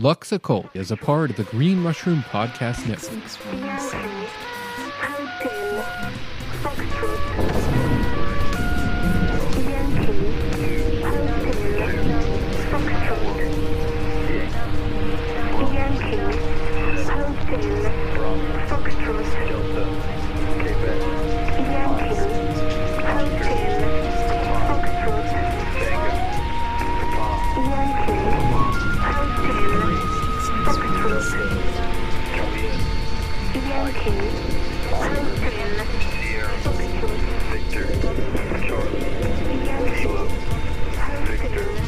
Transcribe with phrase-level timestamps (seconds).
[0.00, 3.18] Lux Occult is a part of the Green Mushroom Podcast Network.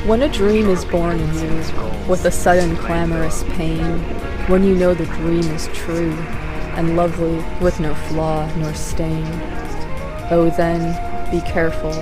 [0.06, 4.00] When a dream is born in you, with a sudden clamorous pain,
[4.48, 6.12] when you know the dream is true,
[6.74, 9.24] and lovely with no flaw nor stain,
[10.30, 10.80] oh then,
[11.30, 11.94] be careful,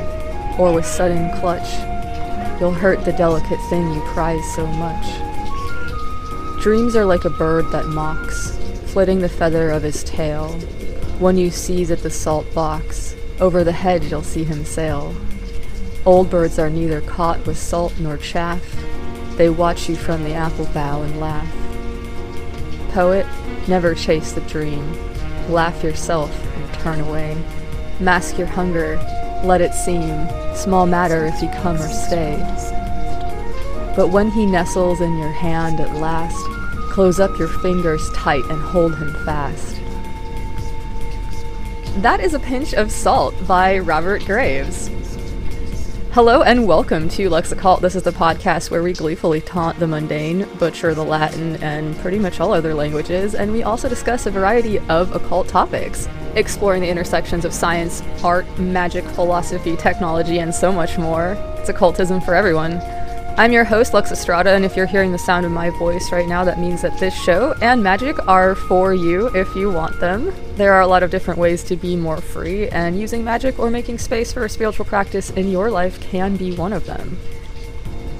[0.58, 1.68] or with sudden clutch,
[2.58, 5.06] you'll hurt the delicate thing you prize so much.
[6.62, 8.57] Dreams are like a bird that mocks,
[8.88, 10.52] flitting the feather of his tail.
[11.18, 15.14] When you seize at the salt box, over the hedge you'll see him sail.
[16.06, 18.62] Old birds are neither caught with salt nor chaff.
[19.36, 21.48] They watch you from the apple bough and laugh.
[22.92, 23.26] Poet,
[23.68, 24.92] never chase the dream.
[25.48, 27.36] Laugh yourself and turn away.
[28.00, 28.96] Mask your hunger,
[29.44, 32.36] let it seem small matter if you come or stay.
[33.94, 36.57] But when he nestles in your hand at last,
[36.98, 39.76] close up your fingers tight and hold him fast.
[42.02, 44.90] That is a pinch of salt by Robert Graves.
[46.10, 47.82] Hello and welcome to Lux Occult.
[47.82, 52.18] This is the podcast where we gleefully taunt the mundane, butcher the Latin, and pretty
[52.18, 56.88] much all other languages, and we also discuss a variety of occult topics, exploring the
[56.88, 61.34] intersections of science, art, magic, philosophy, technology, and so much more.
[61.58, 62.82] It's occultism for everyone.
[63.38, 66.26] I'm your host, Lux Estrada, and if you're hearing the sound of my voice right
[66.26, 70.34] now, that means that this show and magic are for you if you want them.
[70.56, 73.70] There are a lot of different ways to be more free, and using magic or
[73.70, 77.16] making space for a spiritual practice in your life can be one of them.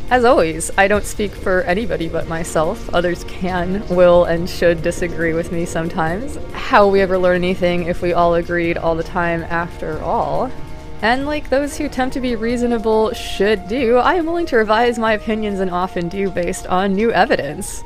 [0.08, 2.88] As always, I don't speak for anybody but myself.
[2.94, 6.36] Others can, will, and should disagree with me sometimes.
[6.52, 10.52] How we ever learn anything if we all agreed all the time after all?
[11.00, 14.98] And like those who attempt to be reasonable should do, I am willing to revise
[14.98, 17.84] my opinions and often do based on new evidence.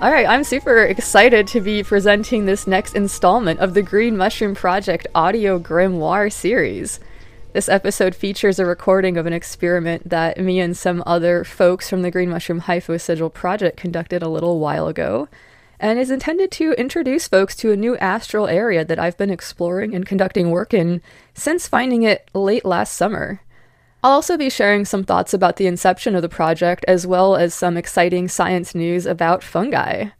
[0.00, 5.06] Alright, I'm super excited to be presenting this next installment of the Green Mushroom Project
[5.14, 6.98] audio grimoire series.
[7.52, 12.02] This episode features a recording of an experiment that me and some other folks from
[12.02, 15.28] the Green Mushroom Hypho Sigil project conducted a little while ago
[15.78, 19.94] and is intended to introduce folks to a new astral area that I've been exploring
[19.94, 21.02] and conducting work in
[21.34, 23.40] since finding it late last summer.
[24.02, 27.54] I'll also be sharing some thoughts about the inception of the project, as well as
[27.54, 30.10] some exciting science news about fungi.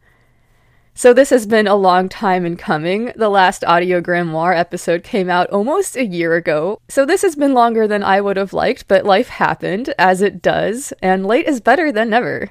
[0.99, 3.12] So, this has been a long time in coming.
[3.16, 7.53] The last audio grimoire episode came out almost a year ago, so this has been
[7.53, 11.61] longer than I would have liked, but life happened, as it does, and late is
[11.61, 12.50] better than never.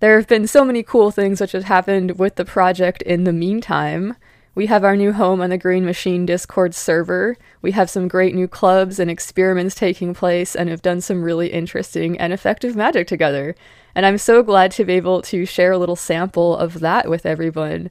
[0.00, 3.34] There have been so many cool things which have happened with the project in the
[3.34, 4.16] meantime.
[4.54, 7.36] We have our new home on the Green Machine Discord server.
[7.60, 11.48] We have some great new clubs and experiments taking place and have done some really
[11.52, 13.54] interesting and effective magic together.
[13.94, 17.26] And I'm so glad to be able to share a little sample of that with
[17.26, 17.90] everyone.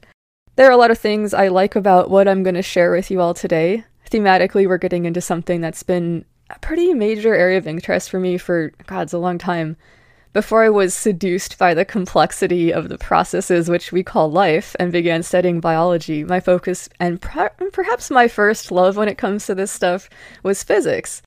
[0.56, 3.12] There are a lot of things I like about what I'm going to share with
[3.12, 3.84] you all today.
[4.10, 8.36] Thematically, we're getting into something that's been a pretty major area of interest for me
[8.36, 9.76] for, God, it's a long time
[10.32, 14.92] before I was seduced by the complexity of the processes which we call life and
[14.92, 19.72] began studying biology, my focus and perhaps my first love when it comes to this
[19.72, 20.08] stuff
[20.44, 21.22] was physics.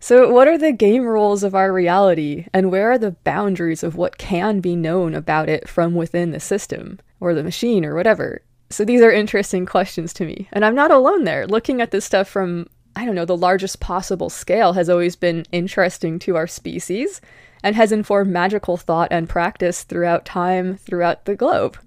[0.00, 3.96] So, what are the game rules of our reality, and where are the boundaries of
[3.96, 8.40] what can be known about it from within the system, or the machine, or whatever?
[8.70, 11.46] So, these are interesting questions to me, and I'm not alone there.
[11.46, 15.44] Looking at this stuff from, I don't know, the largest possible scale has always been
[15.52, 17.20] interesting to our species
[17.62, 21.78] and has informed magical thought and practice throughout time, throughout the globe.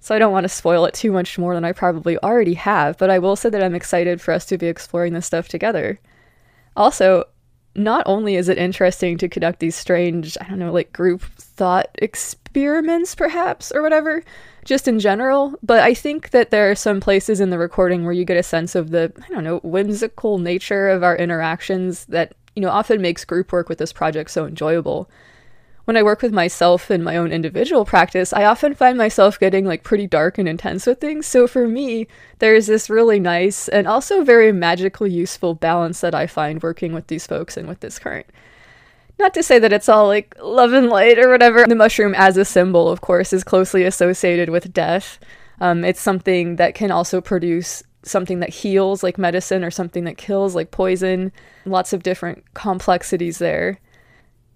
[0.00, 2.96] So I don't want to spoil it too much more than I probably already have,
[2.98, 6.00] but I will say that I'm excited for us to be exploring this stuff together.
[6.76, 7.24] Also,
[7.76, 11.88] not only is it interesting to conduct these strange, I don't know, like group thought
[11.96, 14.24] experiments, perhaps, or whatever,
[14.64, 18.12] just in general, but I think that there are some places in the recording where
[18.12, 22.34] you get a sense of the, I don't know, whimsical nature of our interactions that
[22.54, 25.10] you know, often makes group work with this project so enjoyable.
[25.90, 29.64] When I work with myself in my own individual practice, I often find myself getting
[29.64, 31.26] like pretty dark and intense with things.
[31.26, 32.06] So for me,
[32.38, 37.08] there's this really nice and also very magically useful balance that I find working with
[37.08, 38.26] these folks and with this current.
[39.18, 41.66] Not to say that it's all like love and light or whatever.
[41.66, 45.18] The mushroom, as a symbol, of course, is closely associated with death.
[45.60, 50.16] Um, it's something that can also produce something that heals, like medicine, or something that
[50.16, 51.32] kills, like poison.
[51.66, 53.80] Lots of different complexities there.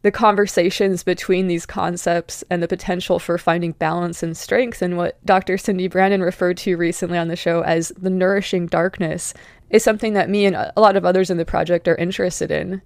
[0.05, 5.17] The conversations between these concepts and the potential for finding balance and strength, and what
[5.25, 5.57] Dr.
[5.57, 9.33] Cyndi Brannen referred to recently on the show as the nourishing darkness,
[9.71, 12.83] is something that me and a lot of others in the project are interested in.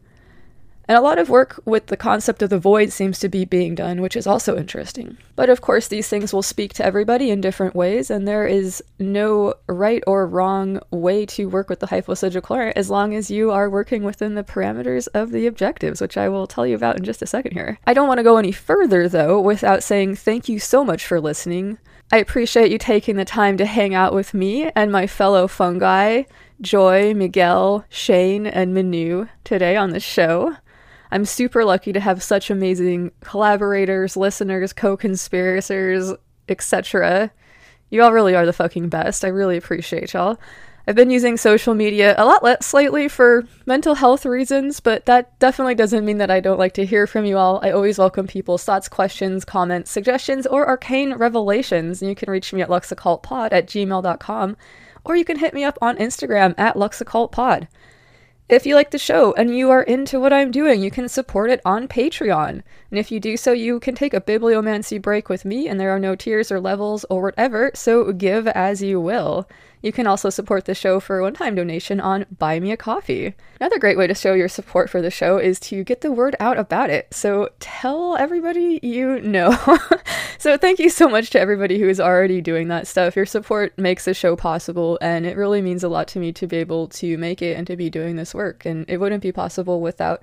[0.88, 3.74] And a lot of work with the concept of the void seems to be being
[3.74, 5.18] done, which is also interesting.
[5.36, 8.82] But of course, these things will speak to everybody in different ways, and there is
[8.98, 13.50] no right or wrong way to work with the hyphosigil current as long as you
[13.50, 17.04] are working within the parameters of the objectives, which I will tell you about in
[17.04, 17.78] just a second here.
[17.86, 21.20] I don't want to go any further, though, without saying thank you so much for
[21.20, 21.76] listening.
[22.10, 26.22] I appreciate you taking the time to hang out with me and my fellow fungi,
[26.62, 30.56] Joy, Miguel, Shane, and Manu, today on the show.
[31.10, 36.12] I'm super lucky to have such amazing collaborators, listeners, co conspirators,
[36.48, 37.30] etc.
[37.90, 39.24] You all really are the fucking best.
[39.24, 40.38] I really appreciate y'all.
[40.88, 45.38] I've been using social media a lot less lately for mental health reasons, but that
[45.38, 47.60] definitely doesn't mean that I don't like to hear from you all.
[47.62, 52.00] I always welcome people's thoughts, questions, comments, suggestions, or arcane revelations.
[52.00, 54.56] And you can reach me at luxoccultpod at gmail.com,
[55.04, 57.68] or you can hit me up on Instagram at luxoccultpod.
[58.48, 61.50] If you like the show and you are into what I'm doing, you can support
[61.50, 62.62] it on Patreon.
[62.90, 65.90] And if you do so, you can take a bibliomancy break with me, and there
[65.90, 69.46] are no tiers or levels or whatever, so give as you will.
[69.82, 72.76] You can also support the show for a one time donation on Buy Me a
[72.76, 73.34] Coffee.
[73.60, 76.34] Another great way to show your support for the show is to get the word
[76.40, 77.12] out about it.
[77.12, 79.56] So tell everybody you know.
[80.38, 83.14] so thank you so much to everybody who is already doing that stuff.
[83.14, 86.46] Your support makes the show possible, and it really means a lot to me to
[86.46, 88.64] be able to make it and to be doing this work.
[88.64, 90.22] And it wouldn't be possible without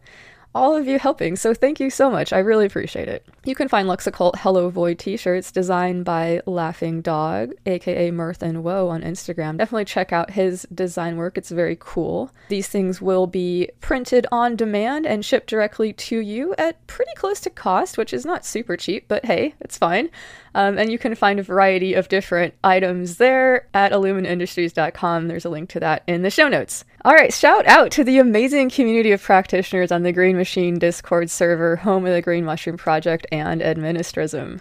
[0.56, 2.32] all of you helping, so thank you so much.
[2.32, 3.26] I really appreciate it.
[3.44, 8.42] You can find Lux Occult Hello Void t shirts designed by Laughing Dog, aka Mirth
[8.42, 9.58] and Woe, on Instagram.
[9.58, 12.32] Definitely check out his design work, it's very cool.
[12.48, 17.42] These things will be printed on demand and shipped directly to you at pretty close
[17.42, 20.10] to cost, which is not super cheap, but hey, it's fine.
[20.56, 25.28] Um, and you can find a variety of different items there at illuminindustries.com.
[25.28, 26.86] There's a link to that in the show notes.
[27.06, 31.30] All right, shout out to the amazing community of practitioners on the Green Machine Discord
[31.30, 34.60] server, home of the Green Mushroom Project and Administrism.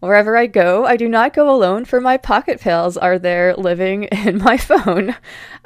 [0.00, 4.04] Wherever I go, I do not go alone, for my pocket pals are there living
[4.04, 5.16] in my phone.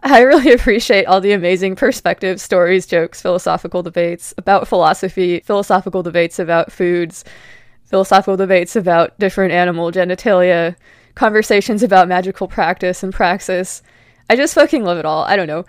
[0.03, 6.41] I really appreciate all the amazing perspectives, stories, jokes, philosophical debates about philosophy, philosophical debates
[6.41, 7.25] about foods,
[7.85, 10.75] philosophical debates about different animal genitalia,
[11.15, 13.81] conversations about magical practice and praxis.
[14.29, 15.23] I just fucking love it all.
[15.23, 15.65] I don't know.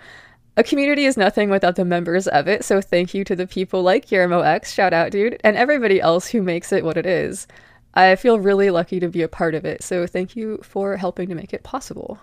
[0.54, 3.82] A community is nothing without the members of it, so thank you to the people
[3.82, 7.46] like Guillermo X, shout out dude, and everybody else who makes it what it is.
[7.94, 11.30] I feel really lucky to be a part of it, so thank you for helping
[11.30, 12.18] to make it possible.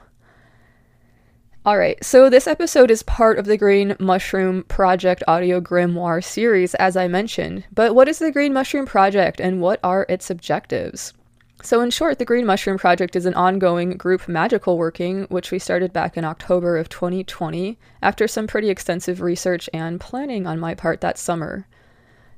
[1.65, 6.95] Alright, so this episode is part of the Green Mushroom Project audio grimoire series, as
[6.95, 7.65] I mentioned.
[7.73, 11.13] But what is the Green Mushroom Project and what are its objectives?
[11.61, 15.59] So, in short, the Green Mushroom Project is an ongoing group magical working, which we
[15.59, 20.73] started back in October of 2020 after some pretty extensive research and planning on my
[20.73, 21.67] part that summer.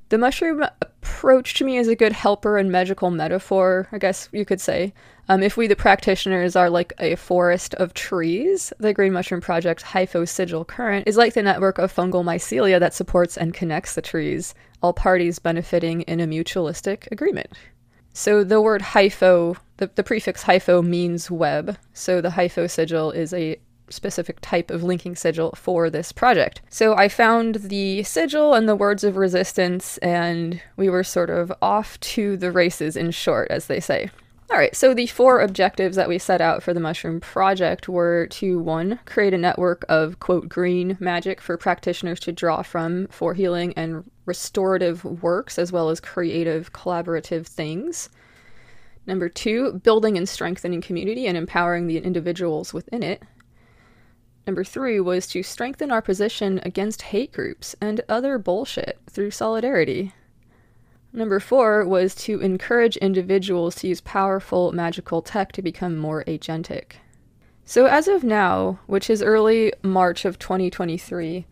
[0.09, 4.59] The mushroom approached me as a good helper and magical metaphor, I guess you could
[4.59, 4.91] say.
[5.29, 9.83] Um, if we, the practitioners, are like a forest of trees, the Green Mushroom Project
[9.83, 14.55] Hyphosigil Current is like the network of fungal mycelia that supports and connects the trees,
[14.81, 17.51] all parties benefiting in a mutualistic agreement.
[18.13, 21.77] So the word hypho, the, the prefix hypho means web.
[21.93, 23.57] So the hypho sigil is a
[23.89, 26.61] specific type of linking sigil for this project.
[26.69, 31.51] So I found the sigil and the words of resistance, and we were sort of
[31.61, 34.09] off to the races, in short, as they say.
[34.51, 38.27] All right, so the four objectives that we set out for the Mushroom Project were
[38.31, 43.33] to one, create a network of quote green magic for practitioners to draw from for
[43.33, 48.09] healing and restorative works, as well as creative collaborative things.
[49.07, 53.23] Number two, building and strengthening community and empowering the individuals within it.
[54.45, 60.13] Number three was to strengthen our position against hate groups and other bullshit through solidarity.
[61.13, 66.93] Number four was to encourage individuals to use powerful magical tech to become more agentic.
[67.65, 71.45] So, as of now, which is early March of 2023,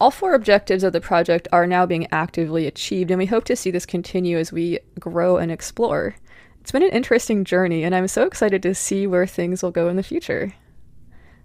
[0.00, 3.56] all four objectives of the project are now being actively achieved, and we hope to
[3.56, 6.16] see this continue as we grow and explore.
[6.62, 9.88] It's been an interesting journey, and I'm so excited to see where things will go
[9.88, 10.54] in the future.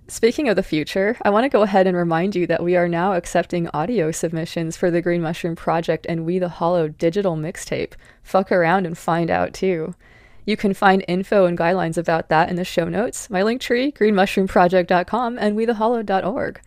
[0.07, 2.87] Speaking of the future, I want to go ahead and remind you that we are
[2.87, 7.93] now accepting audio submissions for the Green Mushroom Project and We the Hollow digital mixtape.
[8.23, 9.95] Fuck around and find out too.
[10.45, 13.91] You can find info and guidelines about that in the show notes, my link tree,
[13.91, 16.61] greenmushroomproject.com, and wethehollow.org.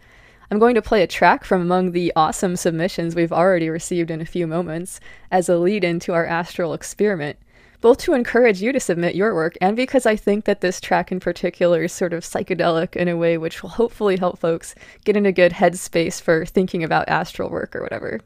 [0.51, 4.21] I'm going to play a track from among the awesome submissions we've already received in
[4.21, 5.01] a few moments
[5.31, 7.39] as a lead into our astral experiment
[7.81, 11.13] both to encourage you to submit your work and because I think that this track
[11.13, 14.75] in particular is sort of psychedelic in a way which will hopefully help folks
[15.05, 18.21] get in a good headspace for thinking about astral work or whatever.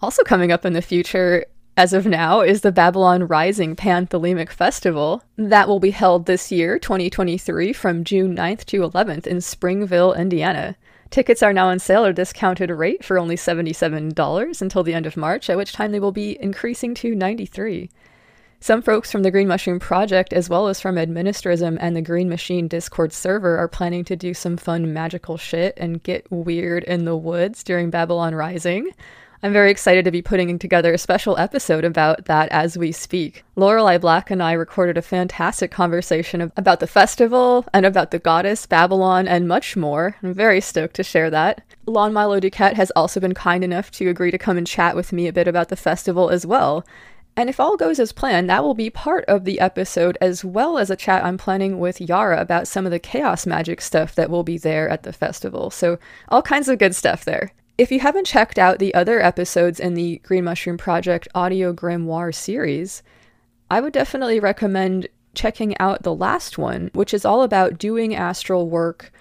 [0.00, 1.44] Also, coming up in the future,
[1.76, 5.24] as of now, is the Babylon Rising Panthelemic Festival.
[5.36, 10.76] That will be held this year, 2023, from June 9th to 11th in Springville, Indiana.
[11.10, 15.06] Tickets are now on sale at a discounted rate for only $77 until the end
[15.06, 17.88] of March, at which time they will be increasing to 93
[18.60, 22.28] some folks from the Green Mushroom Project, as well as from Administrism and the Green
[22.28, 27.04] Machine Discord server, are planning to do some fun magical shit and get weird in
[27.04, 28.90] the woods during Babylon Rising.
[29.40, 33.44] I'm very excited to be putting together a special episode about that as we speak.
[33.54, 38.66] Lorelei Black and I recorded a fantastic conversation about the festival and about the goddess
[38.66, 40.16] Babylon and much more.
[40.24, 41.62] I'm very stoked to share that.
[41.86, 45.12] Lon Milo DuQuette has also been kind enough to agree to come and chat with
[45.12, 46.84] me a bit about the festival as well.
[47.36, 50.78] And if all goes as planned, that will be part of the episode, as well
[50.78, 54.30] as a chat I'm planning with Yara about some of the chaos magic stuff that
[54.30, 55.70] will be there at the festival.
[55.70, 57.52] So, all kinds of good stuff there.
[57.78, 62.34] If you haven't checked out the other episodes in the Green Mushroom Project audio grimoire
[62.34, 63.04] series,
[63.70, 68.68] I would definitely recommend checking out the last one, which is all about doing astral
[68.68, 69.12] work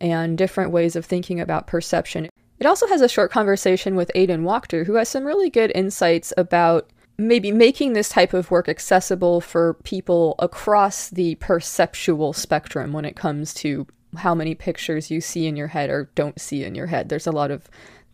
[0.00, 2.30] and different ways of thinking about perception.
[2.58, 6.32] It also has a short conversation with Aidan Wachter, who has some really good insights
[6.38, 13.04] about maybe making this type of work accessible for people across the perceptual spectrum when
[13.04, 16.74] it comes to how many pictures you see in your head or don't see in
[16.74, 17.10] your head.
[17.10, 17.68] There's a lot of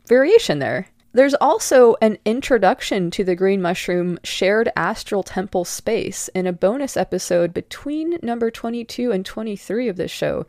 [0.06, 0.88] variation there.
[1.14, 6.96] There's also an introduction to the green mushroom shared astral temple space in a bonus
[6.96, 10.46] episode between number 22 and 23 of this show.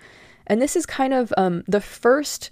[0.47, 2.49] And this is kind of um, the first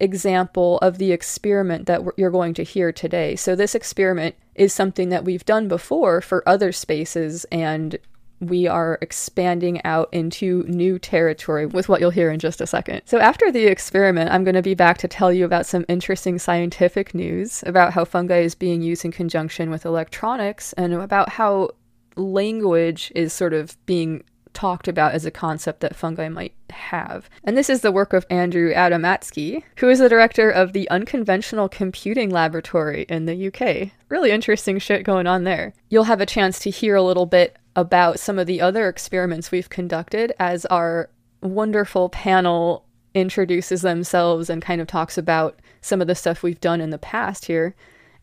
[0.00, 3.36] example of the experiment that you're going to hear today.
[3.36, 7.98] So, this experiment is something that we've done before for other spaces, and
[8.40, 13.02] we are expanding out into new territory with what you'll hear in just a second.
[13.04, 16.38] So, after the experiment, I'm going to be back to tell you about some interesting
[16.38, 21.70] scientific news about how fungi is being used in conjunction with electronics and about how
[22.16, 27.28] language is sort of being talked about as a concept that fungi might have.
[27.44, 31.68] And this is the work of Andrew Adamatzky, who is the director of the Unconventional
[31.68, 33.92] Computing Laboratory in the UK.
[34.08, 35.72] Really interesting shit going on there.
[35.88, 39.50] You'll have a chance to hear a little bit about some of the other experiments
[39.50, 41.10] we've conducted as our
[41.40, 42.84] wonderful panel
[43.14, 46.98] introduces themselves and kind of talks about some of the stuff we've done in the
[46.98, 47.74] past here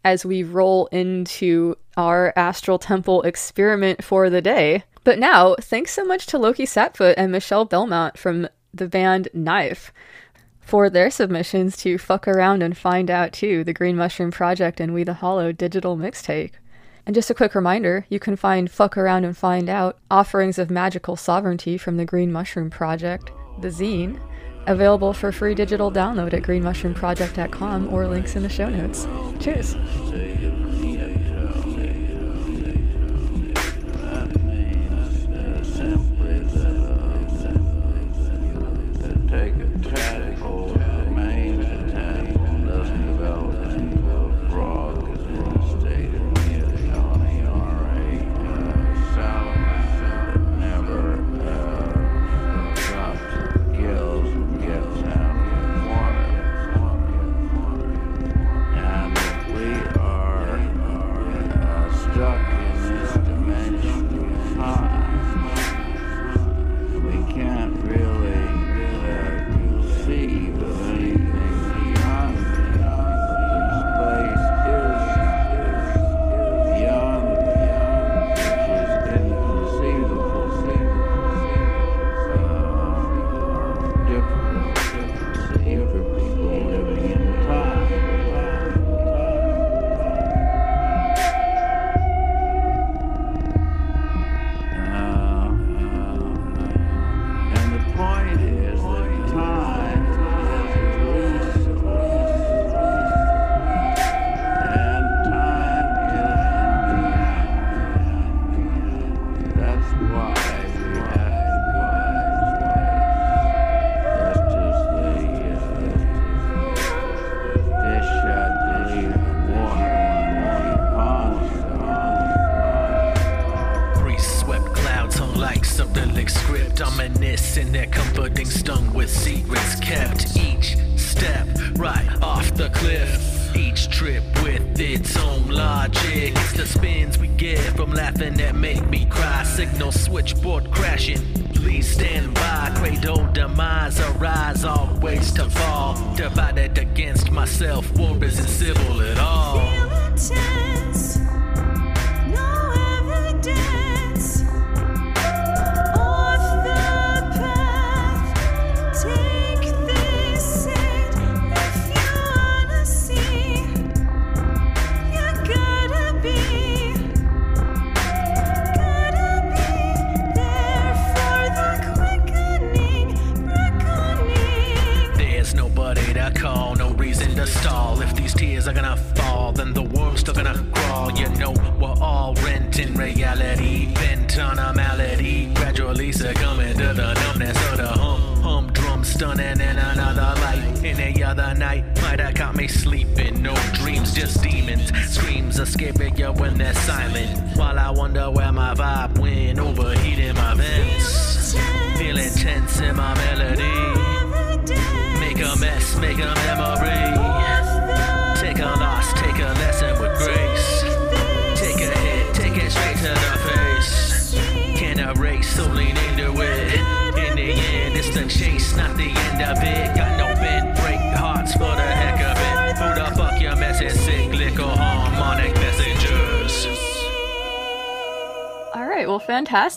[0.03, 4.83] as we roll into our astral temple experiment for the day.
[5.03, 9.91] But now, thanks so much to Loki Satfoot and Michelle Belmont from the band Knife
[10.59, 14.93] for their submissions to Fuck Around and Find Out too, the Green Mushroom Project and
[14.93, 16.53] We the Hollow digital mixtape.
[17.07, 20.69] And just a quick reminder you can find Fuck Around and Find Out offerings of
[20.69, 24.19] magical sovereignty from the Green Mushroom Project, the zine,
[24.67, 29.07] available for free digital download at greenmushroomproject.com or links in the show notes.
[29.39, 29.75] Cheers!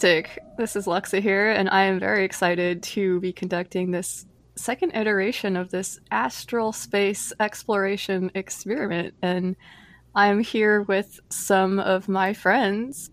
[0.00, 0.42] Fantastic.
[0.56, 5.56] This is Luxa here, and I am very excited to be conducting this second iteration
[5.56, 9.12] of this astral space exploration experiment.
[9.20, 9.56] And
[10.14, 13.10] I'm here with some of my friends.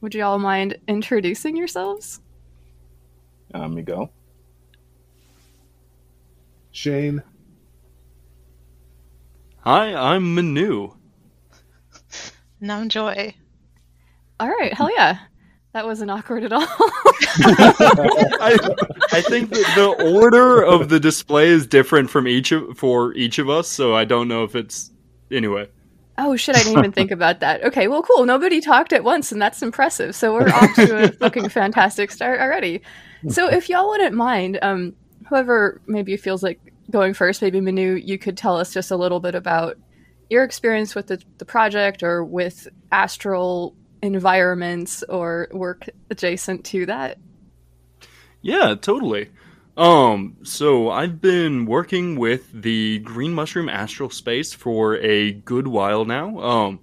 [0.00, 2.22] Would you all mind introducing yourselves?
[3.52, 4.10] Um, you go.
[6.70, 7.22] Shane.
[9.58, 10.94] Hi, I'm Manu.
[12.62, 13.34] And I'm Joy.
[14.40, 15.18] All right, hell yeah.
[15.78, 16.60] That wasn't awkward at all.
[18.40, 18.58] I,
[19.12, 23.48] I think the order of the display is different from each of for each of
[23.48, 24.90] us, so I don't know if it's
[25.30, 25.68] anyway.
[26.18, 27.62] Oh shit, I didn't even think about that.
[27.62, 28.26] Okay, well cool.
[28.26, 30.16] Nobody talked at once and that's impressive.
[30.16, 32.82] So we're off to a fucking fantastic start already.
[33.28, 34.96] So if y'all wouldn't mind, um
[35.28, 36.58] whoever maybe feels like
[36.90, 39.76] going first, maybe Manu, you could tell us just a little bit about
[40.28, 47.18] your experience with the, the project or with astral environments or work adjacent to that.
[48.42, 49.30] Yeah, totally.
[49.76, 56.04] Um, so I've been working with the Green Mushroom Astral Space for a good while
[56.04, 56.38] now.
[56.40, 56.80] Um,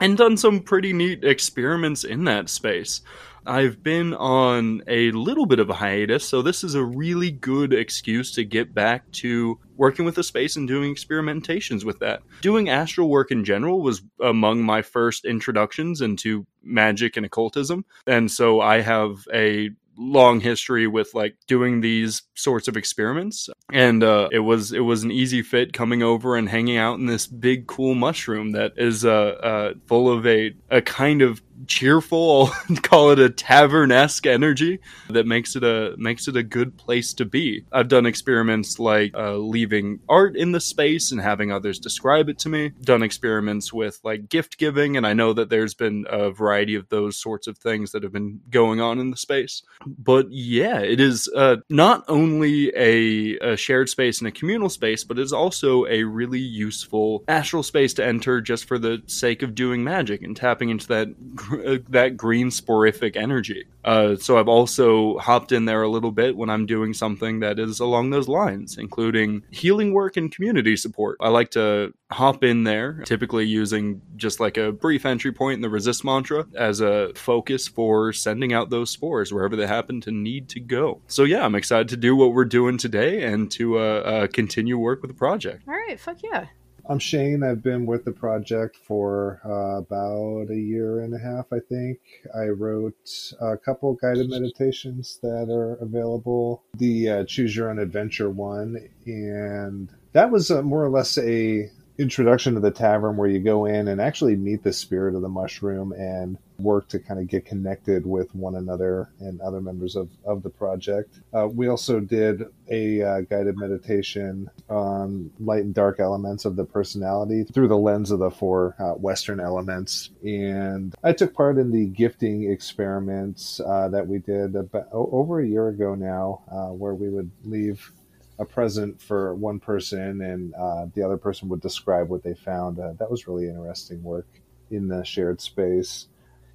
[0.00, 3.00] and done some pretty neat experiments in that space.
[3.46, 7.72] I've been on a little bit of a hiatus, so this is a really good
[7.72, 12.22] excuse to get back to working with the space and doing experimentations with that.
[12.40, 18.30] Doing astral work in general was among my first introductions into magic and occultism, and
[18.30, 24.28] so I have a long history with like doing these sorts of experiments and uh,
[24.30, 27.66] it was it was an easy fit coming over and hanging out in this big
[27.66, 33.10] cool mushroom that is uh, uh, full of a a kind of cheerful I'll call
[33.10, 37.64] it a tavern-esque energy that makes it a makes it a good place to be.
[37.72, 42.38] I've done experiments like uh, leaving art in the space and having others describe it
[42.40, 42.72] to me.
[42.82, 46.88] Done experiments with like gift giving and i know that there's been a variety of
[46.88, 49.62] those sorts of things that have been going on in the space.
[49.86, 55.04] But yeah it is uh, not only a, a shared space and a communal space
[55.04, 59.54] but it's also a really useful astral space to enter just for the sake of
[59.54, 61.08] doing magic and tapping into that
[61.88, 63.66] that green sporific energy.
[63.84, 67.58] Uh, so I've also hopped in there a little bit when I'm doing something that
[67.58, 71.18] is along those lines, including healing work and community support.
[71.20, 75.60] I like to hop in there, typically using just like a brief entry point in
[75.60, 80.10] the resist mantra as a focus for sending out those spores wherever they happen to
[80.10, 81.00] need to go.
[81.06, 84.78] So yeah, I'm excited to do what we're doing today and to uh, uh, continue
[84.78, 85.62] work with the project.
[85.68, 86.46] All right, fuck yeah.
[86.88, 87.42] I'm Shane.
[87.42, 91.98] I've been with the project for uh, about a year and a half, I think.
[92.32, 96.62] I wrote a couple guided meditations that are available.
[96.74, 101.68] The uh, Choose Your Own Adventure one, and that was uh, more or less a
[101.98, 105.28] introduction to the tavern where you go in and actually meet the spirit of the
[105.28, 110.08] mushroom and work to kind of get connected with one another and other members of,
[110.24, 111.20] of the project.
[111.34, 116.64] Uh, we also did a uh, guided meditation on light and dark elements of the
[116.64, 120.10] personality through the lens of the four uh, Western elements.
[120.24, 125.46] And I took part in the gifting experiments uh, that we did about, over a
[125.46, 127.92] year ago now, uh, where we would leave
[128.38, 132.78] a present for one person and uh, the other person would describe what they found.
[132.78, 134.26] Uh, that was really interesting work
[134.70, 136.08] in the shared space.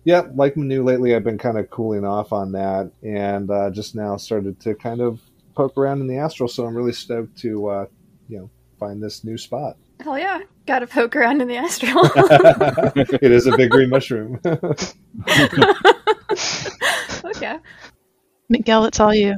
[0.04, 3.96] Yeah, like Manu lately, I've been kind of cooling off on that and uh, just
[3.96, 5.22] now started to kind of
[5.56, 6.50] poke around in the astral.
[6.50, 7.86] So I'm really stoked to, uh,
[8.28, 9.78] you know, find this new spot.
[10.00, 10.40] Hell yeah.
[10.66, 12.02] Gotta poke around in the astral.
[13.22, 14.40] it is a big green mushroom.
[17.24, 17.58] okay.
[18.50, 19.36] Miguel, it's all you.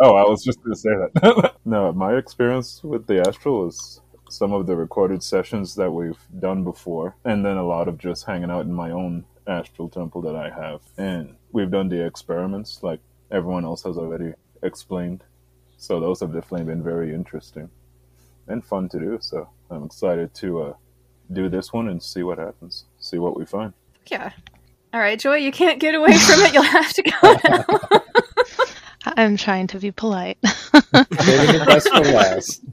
[0.00, 1.54] Oh, I was just going to say that.
[1.64, 6.62] no, my experience with the Astral is some of the recorded sessions that we've done
[6.62, 10.36] before, and then a lot of just hanging out in my own Astral temple that
[10.36, 10.82] I have.
[10.98, 15.24] And we've done the experiments, like everyone else has already explained.
[15.78, 17.70] So those have definitely been very interesting
[18.46, 19.18] and fun to do.
[19.20, 20.74] So I'm excited to uh,
[21.32, 23.72] do this one and see what happens, see what we find.
[24.06, 24.32] Yeah.
[24.92, 26.54] All right, Joy, you can't get away from it.
[26.54, 28.02] You'll have to go now.
[29.18, 30.38] I'm trying to be polite.
[30.44, 32.64] Saving the best for last.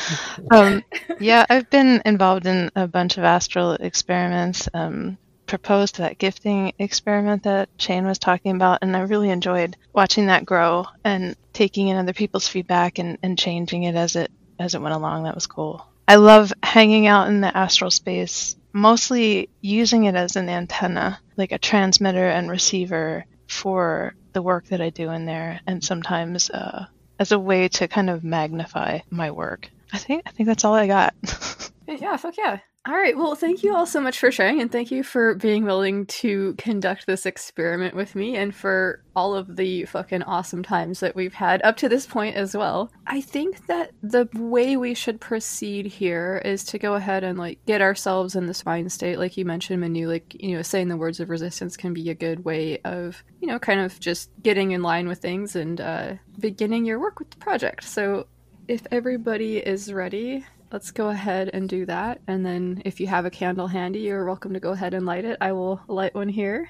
[0.50, 0.82] um,
[1.20, 4.68] yeah, I've been involved in a bunch of astral experiments.
[4.74, 10.26] Um, proposed that gifting experiment that Shane was talking about, and I really enjoyed watching
[10.26, 14.74] that grow and taking in other people's feedback and, and changing it as it as
[14.74, 15.22] it went along.
[15.22, 15.86] That was cool.
[16.08, 21.52] I love hanging out in the astral space, mostly using it as an antenna, like
[21.52, 26.86] a transmitter and receiver for the work that I do in there, and sometimes uh,
[27.18, 29.68] as a way to kind of magnify my work.
[29.92, 31.14] I think I think that's all I got.
[31.86, 32.60] yeah, fuck yeah.
[32.84, 35.64] All right, well, thank you all so much for sharing, and thank you for being
[35.64, 40.98] willing to conduct this experiment with me, and for all of the fucking awesome times
[40.98, 42.90] that we've had up to this point as well.
[43.06, 47.64] I think that the way we should proceed here is to go ahead and like
[47.66, 50.08] get ourselves in this mind state, like you mentioned, Manu.
[50.08, 53.48] Like you know, saying the words of resistance can be a good way of you
[53.48, 57.30] know, kind of just getting in line with things and uh, beginning your work with
[57.30, 57.84] the project.
[57.84, 58.26] So,
[58.68, 62.20] if everybody is ready, let's go ahead and do that.
[62.26, 65.24] And then if you have a candle handy, you're welcome to go ahead and light
[65.24, 65.36] it.
[65.40, 66.68] I will light one here.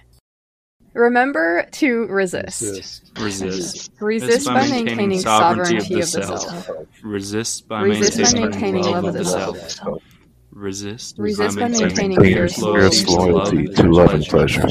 [0.94, 2.62] Remember to resist.
[2.62, 3.12] Resist.
[3.18, 3.90] Resist.
[4.00, 6.70] Resist by maintaining sovereignty of the self.
[7.02, 9.70] Resist by Resist by maintaining maintaining love of the self.
[9.70, 10.02] self.
[10.50, 14.68] Resist, Resist by maintaining fierce fierce loyalty loyalty to love and pleasure.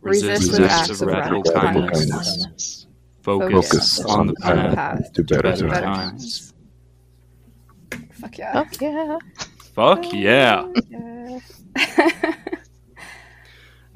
[0.00, 2.86] Resist with acts of radical kindness.
[3.22, 6.54] Focus, Focus on the path path to better better times.
[8.12, 8.52] Fuck yeah.
[8.54, 9.18] oh yeah.
[9.74, 10.66] Fuck yeah.
[10.88, 12.34] Yeah.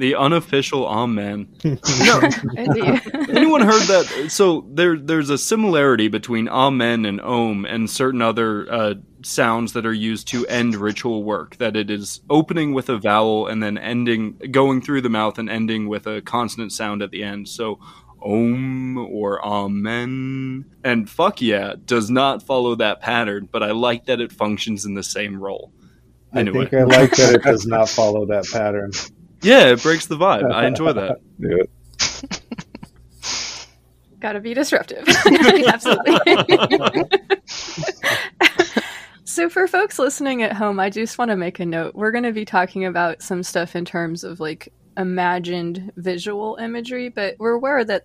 [0.01, 1.47] The unofficial Amen.
[1.63, 3.03] Indeed.
[3.29, 4.29] Anyone heard that?
[4.31, 9.85] So there, there's a similarity between Amen and Om and certain other uh, sounds that
[9.85, 11.57] are used to end ritual work.
[11.59, 15.51] That it is opening with a vowel and then ending, going through the mouth and
[15.51, 17.51] ending with a consonant sound at the end.
[17.51, 17.79] So
[18.23, 20.65] Om or Amen.
[20.85, 24.95] And fuck yeah does not follow that pattern, but I like that it functions in
[24.95, 25.73] the same role.
[26.33, 28.93] I think I like that it does not follow that pattern.
[29.43, 30.53] Yeah, it breaks the vibe.
[30.53, 31.19] I enjoy that.
[31.39, 31.65] Yeah.
[34.21, 35.09] Gotta be disruptive.
[35.09, 36.27] Absolutely.
[39.25, 41.95] so, for folks listening at home, I just want to make a note.
[41.95, 47.09] We're going to be talking about some stuff in terms of like imagined visual imagery,
[47.09, 48.05] but we're aware that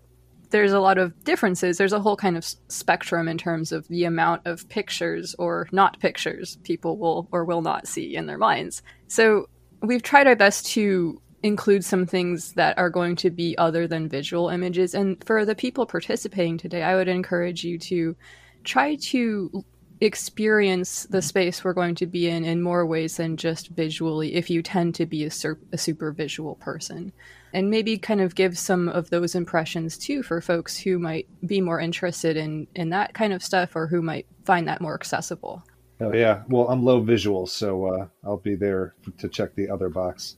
[0.56, 1.78] there's a lot of differences.
[1.78, 6.00] There's a whole kind of spectrum in terms of the amount of pictures or not
[6.00, 8.82] pictures people will or will not see in their minds.
[9.10, 9.50] So,
[9.82, 14.08] we've tried our best to include some things that are going to be other than
[14.08, 14.96] visual images.
[14.96, 18.16] And for the people participating today, I would encourage you to
[18.64, 19.66] try to
[20.00, 24.50] experience the space we're going to be in in more ways than just visually if
[24.50, 27.12] you tend to be a, sur- a super visual person.
[27.56, 31.62] And maybe kind of give some of those impressions too for folks who might be
[31.62, 35.64] more interested in, in that kind of stuff or who might find that more accessible.
[36.02, 36.44] Oh yeah.
[36.50, 40.36] Well, I'm low visual, so uh, I'll be there to check the other box.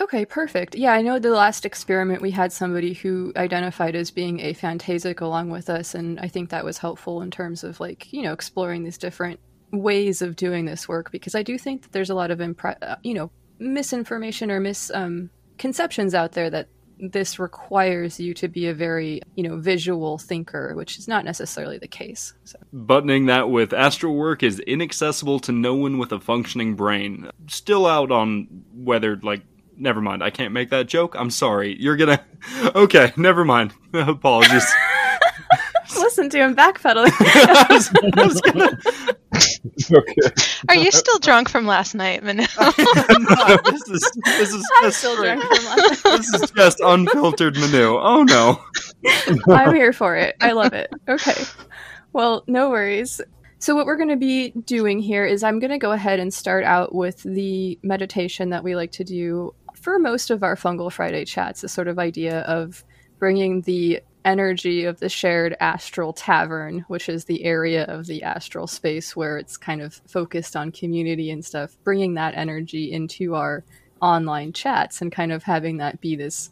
[0.00, 0.74] Okay, perfect.
[0.74, 5.20] Yeah, I know the last experiment we had somebody who identified as being a aphantasic
[5.20, 8.32] along with us, and I think that was helpful in terms of like you know
[8.32, 9.40] exploring these different
[9.72, 12.82] ways of doing this work because I do think that there's a lot of impre-
[12.82, 18.48] uh, you know misinformation or mis um, conceptions out there that this requires you to
[18.48, 22.32] be a very, you know, visual thinker, which is not necessarily the case.
[22.44, 22.58] So.
[22.72, 27.30] Buttoning that with astral work is inaccessible to no one with a functioning brain.
[27.48, 29.42] Still out on whether, like,
[29.76, 30.22] never mind.
[30.22, 31.14] I can't make that joke.
[31.18, 31.76] I'm sorry.
[31.78, 32.24] You're gonna.
[32.76, 33.72] Okay, never mind.
[33.92, 34.64] Apologies.
[36.16, 37.12] Listen to him backpedaling.
[37.20, 38.78] I was, I was gonna.
[40.00, 40.34] okay.
[40.70, 42.46] Are you still drunk from last night, Manu?
[42.58, 47.58] No, this is this is I'm just still drunk from last This is just unfiltered
[47.58, 47.98] Manu.
[47.98, 48.64] Oh no.
[49.52, 50.36] I'm here for it.
[50.40, 50.90] I love it.
[51.06, 51.44] Okay.
[52.14, 53.20] Well, no worries.
[53.58, 56.32] So, what we're going to be doing here is I'm going to go ahead and
[56.32, 60.90] start out with the meditation that we like to do for most of our Fungal
[60.90, 62.84] Friday chats, the sort of idea of
[63.18, 68.66] bringing the energy of the shared astral tavern, which is the area of the astral
[68.66, 73.64] space where it's kind of focused on community and stuff, bringing that energy into our
[74.02, 76.50] online chats and kind of having that be this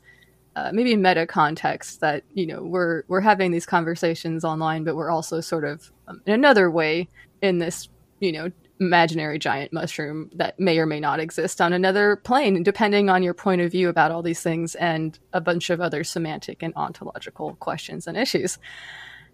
[0.56, 5.10] uh, maybe meta context that you know we're we're having these conversations online, but we're
[5.10, 7.08] also sort of um, in another way
[7.42, 7.88] in this
[8.20, 13.08] you know imaginary giant mushroom that may or may not exist on another plane, depending
[13.08, 16.62] on your point of view about all these things and a bunch of other semantic
[16.62, 18.58] and ontological questions and issues.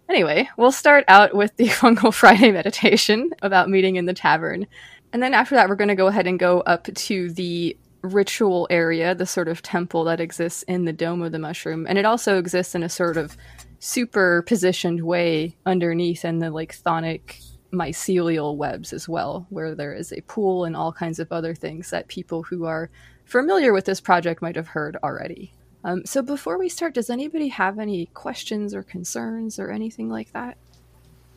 [0.09, 4.67] Anyway, we'll start out with the Fungal Friday meditation about meeting in the tavern.
[5.13, 8.67] And then after that, we're going to go ahead and go up to the ritual
[8.69, 11.85] area, the sort of temple that exists in the dome of the mushroom.
[11.87, 13.37] And it also exists in a sort of
[13.79, 20.11] super positioned way underneath in the like chthonic mycelial webs as well, where there is
[20.11, 22.89] a pool and all kinds of other things that people who are
[23.25, 25.53] familiar with this project might have heard already.
[25.83, 30.31] Um, so before we start, does anybody have any questions or concerns or anything like
[30.33, 30.57] that?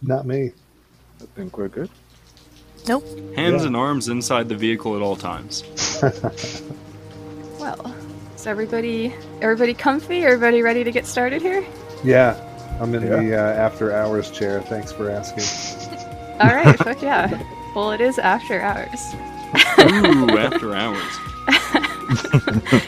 [0.03, 0.53] Not me.
[1.23, 1.89] I think we're good.
[2.87, 3.05] Nope.
[3.37, 3.69] Hands Yeah.
[3.69, 5.63] and arms inside the vehicle at all times.
[7.59, 7.95] Well,
[8.37, 10.23] is everybody everybody comfy?
[10.25, 11.65] Everybody ready to get started here?
[12.05, 12.37] Yeah,
[12.79, 13.17] I'm in Yeah.
[13.17, 14.61] the uh, after hours chair.
[14.61, 15.45] Thanks for asking.
[16.41, 17.43] All right, fuck yeah.
[17.75, 19.15] Well, it is after hours.
[19.81, 21.03] Ooh, after hours.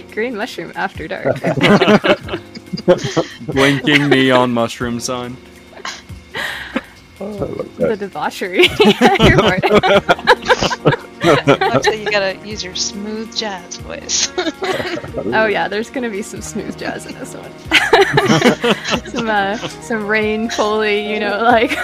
[0.13, 1.37] Green mushroom after dark.
[3.47, 5.37] Blinking neon mushroom sign.
[7.21, 7.47] Oh,
[7.79, 8.67] the debauchery.
[8.69, 9.83] Here for it.
[11.47, 14.31] That's you gotta use your smooth jazz voice.
[14.37, 17.53] Oh yeah, there's gonna be some smooth jazz in this one.
[19.07, 21.77] some uh, some rain foley, you know, like.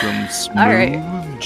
[0.00, 1.40] Some smooth All right.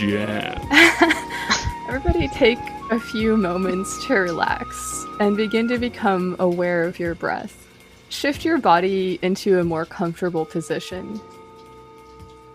[1.88, 2.58] Everybody take
[2.90, 7.66] a few moments to relax and begin to become aware of your breath.
[8.10, 11.18] Shift your body into a more comfortable position.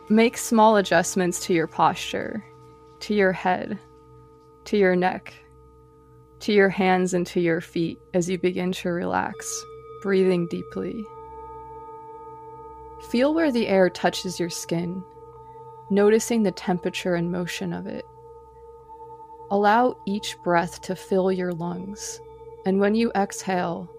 [0.08, 2.46] Make small adjustments to your posture,
[3.00, 3.80] to your head,
[4.66, 5.34] to your neck,
[6.42, 9.64] to your hands, and to your feet as you begin to relax,
[10.04, 11.04] breathing deeply.
[13.10, 15.04] Feel where the air touches your skin,
[15.90, 18.06] noticing the temperature and motion of it.
[19.50, 22.20] Allow each breath to fill your lungs,
[22.66, 23.90] and when you exhale,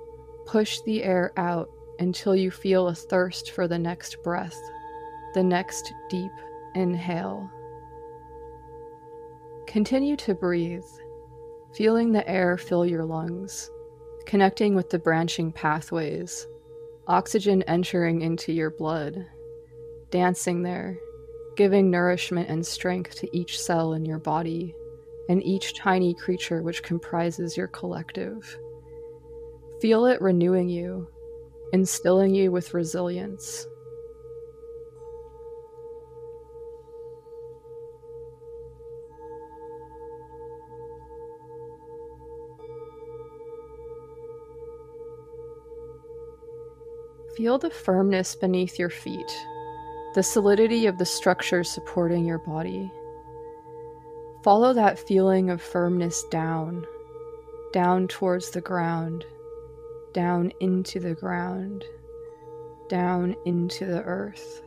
[0.46, 4.58] push the air out until you feel a thirst for the next breath,
[5.34, 6.30] the next deep
[6.74, 7.50] inhale.
[9.66, 10.84] Continue to breathe,
[11.74, 13.70] feeling the air fill your lungs,
[14.26, 16.46] connecting with the branching pathways,
[17.06, 19.26] oxygen entering into your blood,
[20.10, 20.98] dancing there,
[21.58, 24.72] giving nourishment and strength to each cell in your body
[25.28, 28.56] and each tiny creature which comprises your collective.
[29.80, 31.08] Feel it renewing you,
[31.72, 33.66] instilling you with resilience.
[47.36, 49.32] Feel the firmness beneath your feet,
[50.18, 52.92] the solidity of the structure supporting your body.
[54.42, 56.84] Follow that feeling of firmness down,
[57.72, 59.24] down towards the ground,
[60.12, 61.84] down into the ground,
[62.88, 64.60] down into the earth.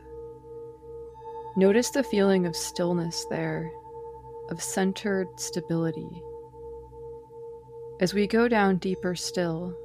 [1.54, 3.70] Notice the feeling of stillness there,
[4.48, 6.22] of centered stability.
[8.00, 9.76] As we go down deeper still,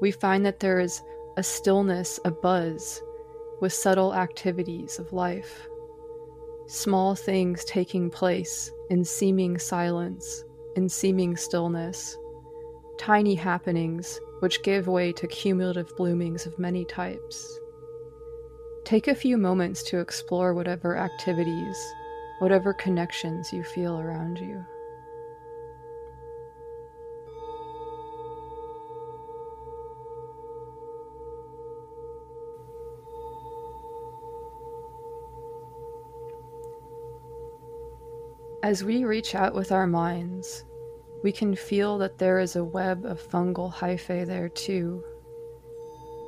[0.00, 1.04] we find that there is
[1.36, 3.00] a stillness, a buzz
[3.60, 5.68] with subtle activities of life
[6.66, 12.16] small things taking place in seeming silence, in seeming stillness,
[12.98, 17.58] tiny happenings which give way to cumulative bloomings of many types.
[18.84, 21.76] Take a few moments to explore whatever activities,
[22.38, 24.64] whatever connections you feel around you.
[38.66, 40.64] As we reach out with our minds,
[41.22, 45.04] we can feel that there is a web of fungal hyphae there too.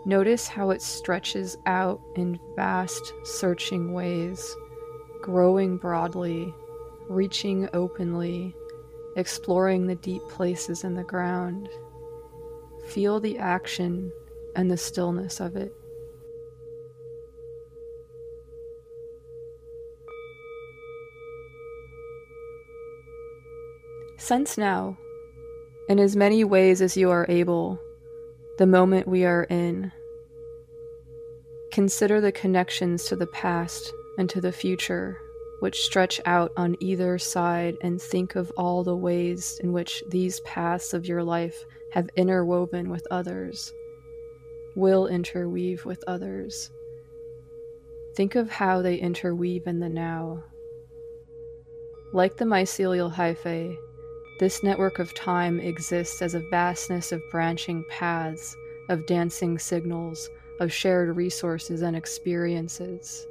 [0.07, 4.55] Notice how it stretches out in vast, searching ways,
[5.21, 6.55] growing broadly,
[7.09, 8.55] reaching openly,
[9.17, 11.69] exploring the deep places in the ground.
[12.87, 14.13] Feel the action
[14.55, 15.73] and the stillness of it.
[24.29, 24.99] Sense now,
[25.89, 27.81] in as many ways as you are able,
[28.59, 29.91] the moment we are in.
[31.73, 35.17] Consider the connections to the past and to the future,
[35.61, 40.41] which stretch out on either side, and think of all the ways in which these
[40.41, 43.73] paths of your life have interwoven with others,
[44.77, 46.71] will interweave with others.
[48.15, 50.45] Think of how they interweave in the now.
[52.13, 53.79] Like the mycelial hyphae,
[54.39, 58.57] this network of time exists as a vastness of branching paths,
[58.89, 63.27] of dancing signals, of shared resources and experiences.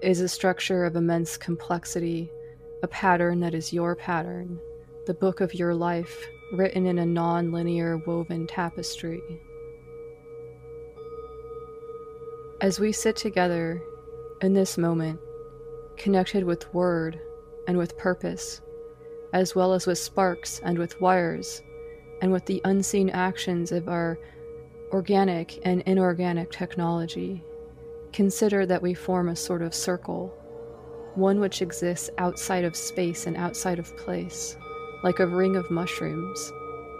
[0.00, 2.30] It is a structure of immense complexity,
[2.82, 4.60] a pattern that is your pattern,
[5.06, 9.22] the book of your life, written in a non linear woven tapestry.
[12.60, 13.82] As we sit together
[14.40, 15.18] in this moment,
[15.96, 17.18] connected with word
[17.66, 18.60] and with purpose,
[19.32, 21.62] as well as with sparks and with wires,
[22.22, 24.18] and with the unseen actions of our
[24.92, 27.42] organic and inorganic technology,
[28.12, 30.28] consider that we form a sort of circle,
[31.14, 34.56] one which exists outside of space and outside of place,
[35.02, 36.52] like a ring of mushrooms,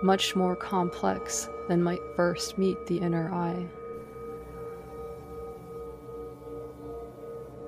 [0.02, 3.66] much more complex than might first meet the inner eye.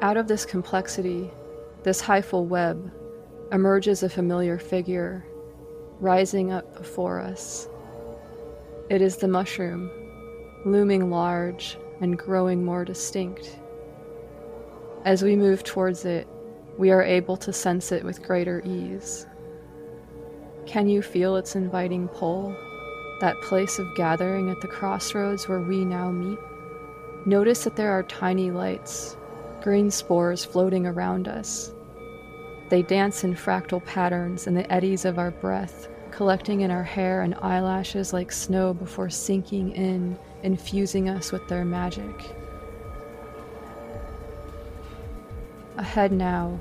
[0.01, 1.31] Out of this complexity,
[1.83, 2.93] this hyphal web,
[3.51, 5.25] emerges a familiar figure
[6.01, 7.67] rising up before us.
[8.91, 9.91] It is the mushroom,
[10.65, 13.59] looming large and growing more distinct.
[15.05, 16.29] As we move towards it,
[16.77, 19.27] we are able to sense it with greater ease.
[20.67, 22.55] Can you feel its inviting pull,
[23.21, 26.39] that place of gathering at the crossroads where we now meet?
[27.27, 29.17] Notice that there are tiny lights,
[29.63, 31.73] green spores floating around us.
[32.69, 37.23] They dance in fractal patterns in the eddies of our breath, collecting in our hair
[37.23, 42.35] and eyelashes like snow before sinking in, infusing us with their magic.
[45.79, 46.59] Ahead now,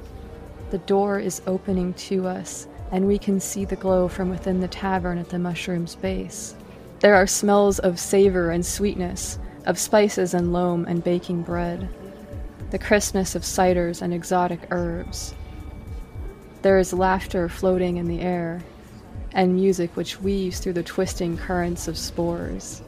[0.70, 4.68] the door is opening to us, and we can see the glow from within the
[4.68, 6.56] tavern at the mushroom's base.
[7.00, 11.90] There are smells of savor and sweetness, of spices and loam and baking bread,
[12.72, 15.34] the crispness of ciders and exotic herbs.
[16.68, 18.62] There is laughter floating in the air,
[19.32, 22.82] and music which weaves through the twisting currents of spores.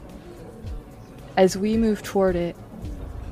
[1.38, 2.56] As we move toward it,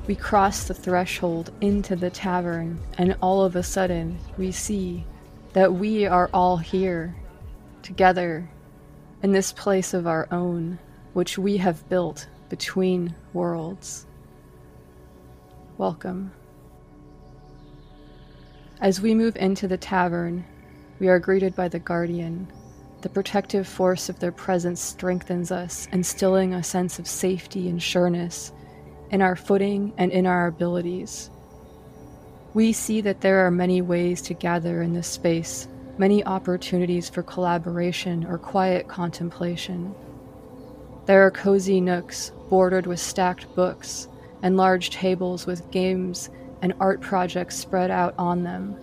[0.07, 5.05] we cross the threshold into the tavern, and all of a sudden we see
[5.53, 7.15] that we are all here,
[7.83, 8.49] together,
[9.23, 10.79] in this place of our own,
[11.13, 14.07] which we have built between worlds.
[15.77, 16.33] Welcome.
[18.81, 20.45] As we move into the tavern,
[21.01, 22.47] we are greeted by the Guardian.
[23.01, 28.53] The protective force of their presence strengthens us, instilling a sense of safety and sureness
[29.11, 31.29] in our footing and in our abilities.
[32.55, 35.67] We see that there are many ways to gather in this space,
[35.99, 39.93] many opportunities for collaboration or quiet contemplation.
[41.07, 44.07] There are cozy nooks bordered with stacked books
[44.41, 46.31] and large tables with games
[46.63, 48.77] and art projects spread out on them.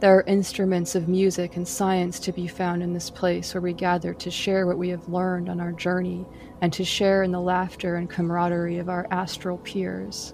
[0.00, 3.74] There are instruments of music and science to be found in this place where we
[3.74, 6.24] gather to share what we have learned on our journey
[6.62, 10.32] and to share in the laughter and camaraderie of our astral peers.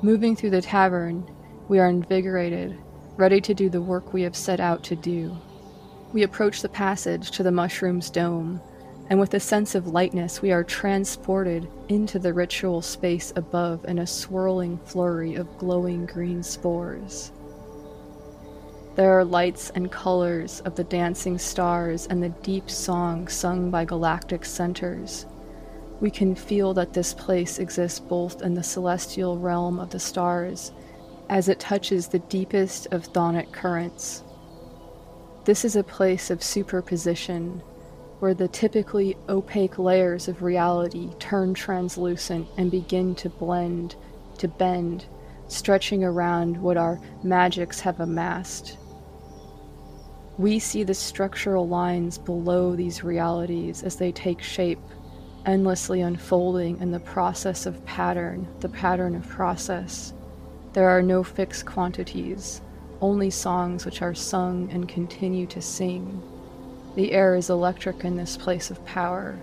[0.00, 1.28] Moving through the tavern,
[1.68, 2.78] we are invigorated,
[3.16, 5.36] ready to do the work we have set out to do.
[6.12, 8.60] We approach the passage to the mushroom's dome,
[9.12, 13.98] and with a sense of lightness, we are transported into the ritual space above in
[13.98, 17.30] a swirling flurry of glowing green spores.
[18.96, 23.84] There are lights and colors of the dancing stars and the deep song sung by
[23.84, 25.26] galactic centers.
[26.00, 30.72] We can feel that this place exists both in the celestial realm of the stars
[31.28, 34.22] as it touches the deepest of chthonic currents.
[35.44, 37.60] This is a place of superposition
[38.22, 43.96] where the typically opaque layers of reality turn translucent and begin to blend,
[44.38, 45.04] to bend,
[45.48, 48.78] stretching around what our magics have amassed.
[50.38, 54.78] We see the structural lines below these realities as they take shape,
[55.44, 60.14] endlessly unfolding in the process of pattern, the pattern of process.
[60.74, 62.60] There are no fixed quantities,
[63.00, 66.22] only songs which are sung and continue to sing.
[66.94, 69.38] The air is electric in this place of power.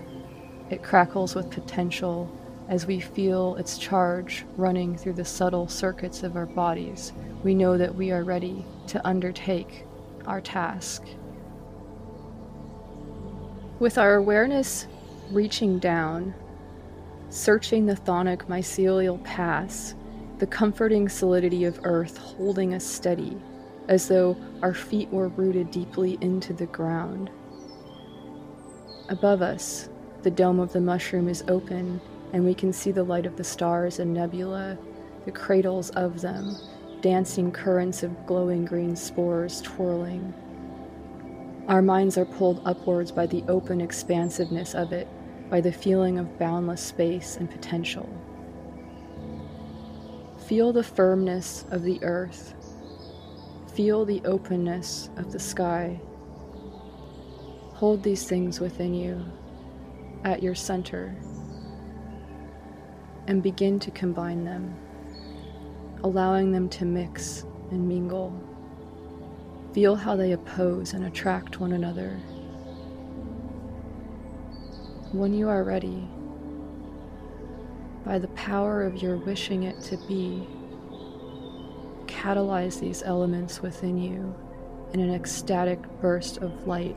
[0.70, 2.30] It crackles with potential
[2.68, 7.12] as we feel its charge running through the subtle circuits of our bodies.
[7.42, 9.84] We know that we are ready to undertake
[10.26, 11.02] our task.
[13.80, 14.86] With our awareness
[15.32, 16.34] reaching down,
[17.30, 19.96] searching the chthonic mycelial pass,
[20.38, 23.36] the comforting solidity of earth holding us steady,
[23.88, 27.28] as though our feet were rooted deeply into the ground.
[29.10, 29.88] Above us,
[30.22, 32.00] the dome of the mushroom is open,
[32.32, 34.78] and we can see the light of the stars and nebula,
[35.24, 36.56] the cradles of them,
[37.00, 40.32] dancing currents of glowing green spores twirling.
[41.66, 45.08] Our minds are pulled upwards by the open expansiveness of it,
[45.50, 48.08] by the feeling of boundless space and potential.
[50.46, 52.54] Feel the firmness of the earth.
[53.74, 56.00] Feel the openness of the sky.
[57.80, 59.24] Hold these things within you,
[60.22, 61.16] at your center,
[63.26, 64.76] and begin to combine them,
[66.04, 68.38] allowing them to mix and mingle.
[69.72, 72.10] Feel how they oppose and attract one another.
[75.12, 76.06] When you are ready,
[78.04, 80.46] by the power of your wishing it to be,
[82.04, 84.34] catalyze these elements within you
[84.92, 86.96] in an ecstatic burst of light.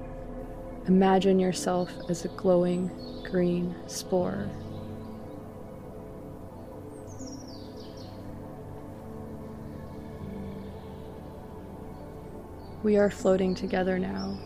[0.88, 2.92] Imagine yourself as a glowing
[3.24, 4.50] green spore.
[12.84, 14.38] We are floating together now,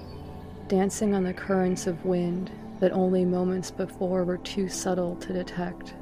[0.68, 5.96] dancing on the currents of wind that only moments before were too subtle to detect.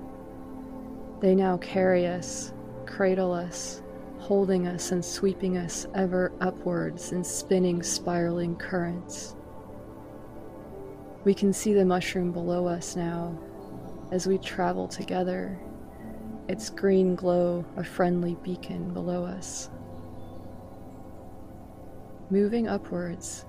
[1.22, 2.52] They now carry us,
[2.86, 3.82] cradle us,
[4.20, 9.35] holding us and sweeping us ever upwards in spinning, spiraling currents.
[11.26, 13.36] We can see the mushroom below us now
[14.12, 15.60] as we travel together,
[16.48, 19.72] its green glow a friendly beacon below us.
[22.30, 23.46] Moving upwards,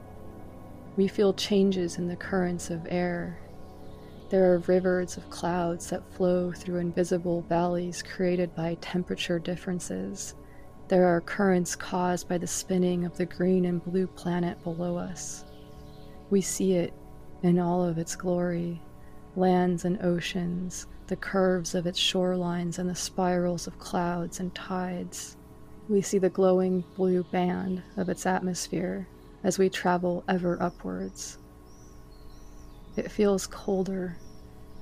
[0.97, 3.39] we feel changes in the currents of air.
[4.31, 10.35] There are rivers of clouds that flow through invisible valleys created by temperature differences.
[10.89, 15.45] There are currents caused by the spinning of the green and blue planet below us.
[16.31, 16.95] We see it
[17.43, 18.81] in all of its glory
[19.37, 25.37] lands and oceans, the curves of its shorelines, and the spirals of clouds and tides.
[25.89, 29.07] We see the glowing blue band of its atmosphere
[29.45, 31.39] as we travel ever upwards.
[32.97, 34.17] It feels colder,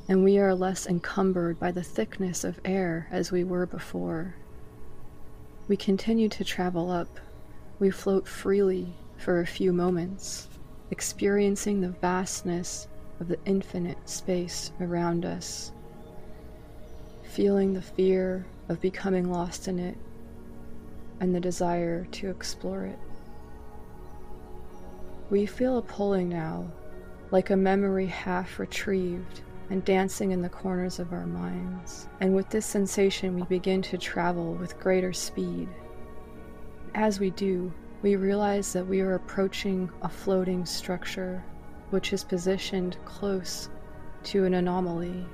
[0.08, 4.36] and we are less encumbered by the thickness of air as we were before.
[5.66, 7.18] We continue to travel up.
[7.80, 10.48] We float freely for a few moments,
[10.94, 12.86] experiencing the vastness
[13.18, 15.72] of the infinite space around us,
[17.24, 19.96] feeling the fear of becoming lost in it
[21.18, 22.98] and the desire to explore it.
[25.30, 26.70] We feel a pulling now,
[27.32, 29.40] like a memory half retrieved
[29.70, 32.06] and dancing in the corners of our minds.
[32.20, 35.68] And with this sensation, we begin to travel with greater speed.
[36.94, 37.72] As we do,
[38.04, 41.42] we realize that we are approaching a floating structure
[41.88, 43.70] which is positioned close
[44.22, 45.24] to an anomaly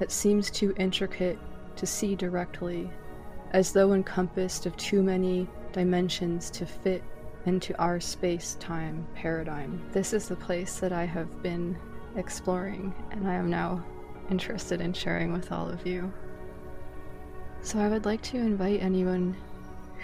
[0.00, 1.38] that seems too intricate
[1.76, 2.90] to see directly,
[3.52, 7.04] as though encompassed of too many dimensions to fit
[7.46, 9.80] into our space time paradigm.
[9.92, 11.78] This is the place that I have been
[12.16, 13.84] exploring, and I am now
[14.30, 16.12] interested in sharing with all of you.
[17.62, 19.36] So, I would like to invite anyone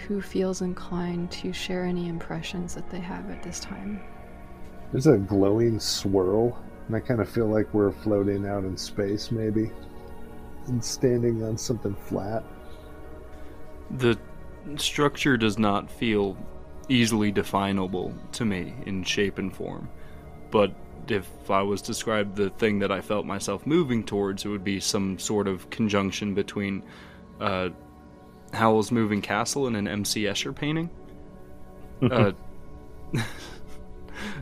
[0.07, 4.01] who feels inclined to share any impressions that they have at this time.
[4.91, 9.31] There's a glowing swirl, and I kind of feel like we're floating out in space,
[9.31, 9.71] maybe,
[10.67, 12.43] and standing on something flat.
[13.91, 14.17] The
[14.77, 16.37] structure does not feel
[16.89, 19.89] easily definable to me in shape and form,
[20.49, 20.73] but
[21.07, 24.63] if I was to describe the thing that I felt myself moving towards, it would
[24.63, 26.83] be some sort of conjunction between
[27.39, 27.69] uh,
[28.53, 30.23] Howl's Moving Castle in an M.C.
[30.23, 30.89] Escher painting.
[32.11, 32.31] uh,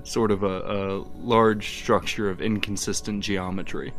[0.04, 0.84] sort of a, a
[1.18, 3.94] large structure of inconsistent geometry.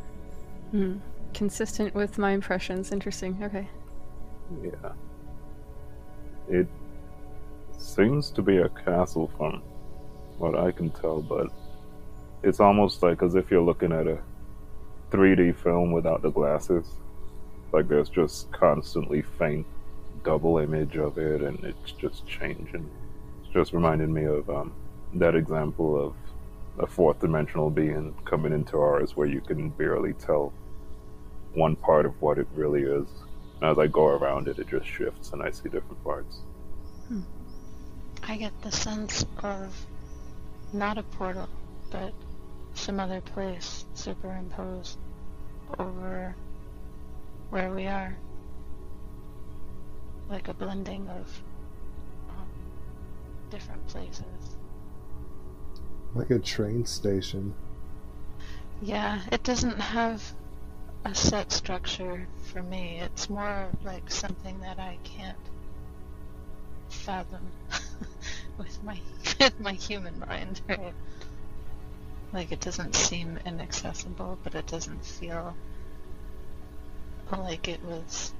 [0.70, 0.98] Hmm.
[1.34, 2.92] Consistent with my impressions.
[2.92, 3.38] Interesting.
[3.42, 3.68] Okay.
[4.62, 4.92] Yeah.
[6.48, 6.66] It
[7.78, 9.62] seems to be a castle from
[10.38, 11.48] what I can tell, but
[12.42, 14.18] it's almost like as if you're looking at a
[15.10, 16.86] 3D film without the glasses.
[17.72, 19.66] Like there's just constantly faint
[20.24, 22.88] double image of it, and it's just changing.
[23.42, 24.72] It's just reminding me of um,
[25.14, 26.14] that example of
[26.78, 30.52] a fourth dimensional being coming into ours, where you can barely tell
[31.54, 33.08] one part of what it really is.
[33.60, 36.38] And As I go around it, it just shifts, and I see different parts.
[38.22, 39.86] I get the sense of
[40.72, 41.48] not a portal,
[41.90, 42.12] but
[42.74, 44.98] some other place superimposed
[45.78, 46.34] over
[47.50, 48.16] where we are.
[50.30, 51.42] Like a blending of
[52.30, 52.46] um,
[53.50, 54.24] different places.
[56.14, 57.54] Like a train station.
[58.82, 60.22] Yeah, it doesn't have
[61.04, 63.00] a set structure for me.
[63.02, 65.36] It's more like something that I can't
[66.88, 67.46] fathom
[68.58, 68.98] with my
[69.40, 70.94] with my human mind, right?
[72.32, 75.54] Like it doesn't seem inaccessible, but it doesn't feel
[77.32, 78.32] like it was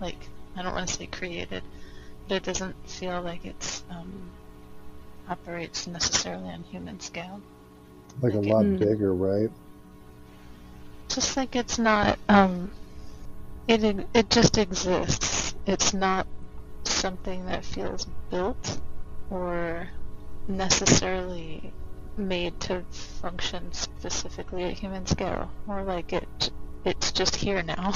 [0.00, 1.64] like I don't want to say created,
[2.28, 4.32] but it doesn't feel like it's um,
[5.28, 7.42] operates necessarily on human scale.
[8.20, 8.52] Like a Okay.
[8.52, 8.78] lot Hmm.
[8.78, 9.50] bigger, right?
[11.08, 12.72] just like it's not um
[13.68, 16.26] it it just exists it's not
[16.86, 18.80] something that feels built
[19.30, 19.90] or
[20.48, 21.74] necessarily
[22.16, 26.50] made to function specifically at human scale more like it
[26.84, 27.92] it's just here now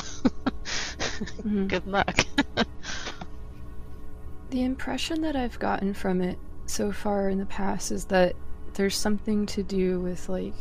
[1.19, 1.69] Mhm.
[1.69, 2.19] good luck
[4.51, 8.35] The impression that I've gotten from it so far in the past is that
[8.75, 10.55] there's something to do with like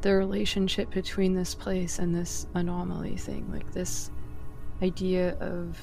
[0.00, 4.10] the relationship between this place and this anomaly thing, like this
[4.82, 5.78] idea of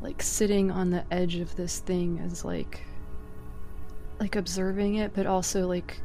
[0.00, 2.82] like sitting on the edge of this thing as like
[4.18, 6.00] like observing it but also like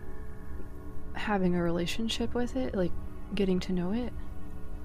[1.13, 2.91] having a relationship with it, like
[3.33, 4.13] getting to know it.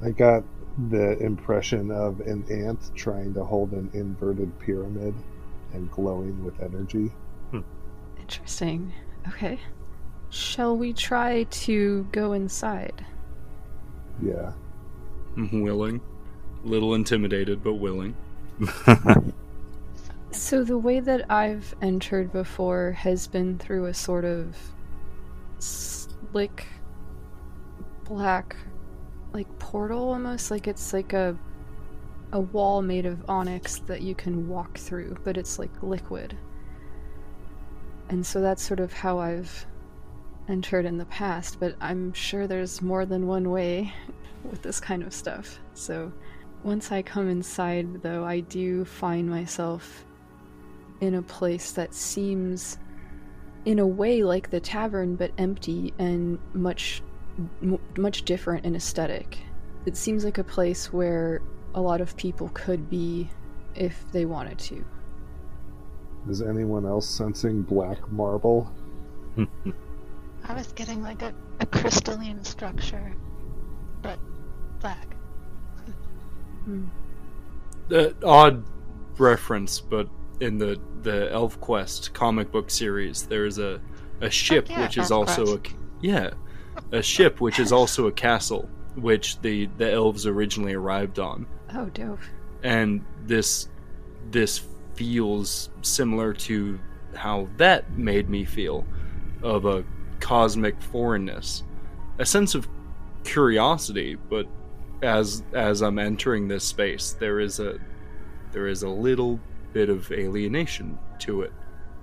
[0.03, 0.45] I got
[0.91, 5.15] the impression of an ant trying to hold an inverted pyramid
[5.73, 7.11] and glowing with energy.
[7.51, 7.61] Hmm.
[8.21, 8.93] Interesting.
[9.29, 9.59] Okay.
[10.31, 13.05] Shall we try to go inside?
[14.23, 14.53] Yeah.
[15.37, 16.01] I'm willing.
[16.65, 18.17] Little intimidated, but willing.
[20.37, 24.55] So the way that I've entered before has been through a sort of
[25.59, 26.67] slick
[28.05, 28.55] black
[29.37, 31.37] like portal almost like it's like a
[32.33, 36.37] a wall made of onyx that you can walk through, but it's like liquid.
[38.09, 39.67] And so that's sort of how I've
[40.49, 43.93] entered in the past, but I'm sure there's more than one way
[44.45, 45.59] with this kind of stuff.
[45.75, 46.13] So
[46.65, 50.05] once I come inside, though, I do find myself
[51.01, 52.79] in a place that seems,
[53.65, 57.03] in a way, like the tavern, but empty and much,
[57.63, 59.39] m- much different in aesthetic.
[59.85, 61.43] It seems like a place where
[61.75, 63.29] a lot of people could be
[63.75, 64.85] if they wanted to.
[66.29, 68.73] Is anyone else sensing black marble?
[70.49, 73.13] i was getting like a, a crystalline structure
[74.03, 74.19] but
[74.81, 75.09] black
[77.91, 78.65] Uh, odd
[79.19, 80.09] reference, but
[80.41, 83.81] in the the ElfQuest comic book series, there is a
[84.21, 85.61] a ship yeah, which is also a
[86.01, 86.31] yeah,
[86.93, 91.87] a ship which is also a castle, which the the elves originally arrived on, Oh,
[91.87, 92.21] dope.
[92.63, 93.69] and this
[94.31, 94.63] this
[94.95, 96.79] feels similar to
[97.15, 98.87] how that made me feel
[99.43, 99.85] of a
[100.21, 101.63] cosmic foreignness,
[102.19, 102.67] a sense of
[103.25, 104.47] curiosity, but
[105.03, 107.79] as as I'm entering this space, there is a
[108.53, 109.39] there is a little
[109.73, 111.53] bit of alienation to it.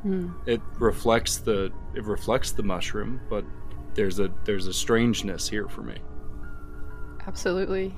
[0.04, 0.32] Hmm.
[0.46, 3.44] It reflects the it reflects the mushroom, but
[3.96, 5.98] there's a there's a strangeness here for me.
[7.26, 7.96] Absolutely.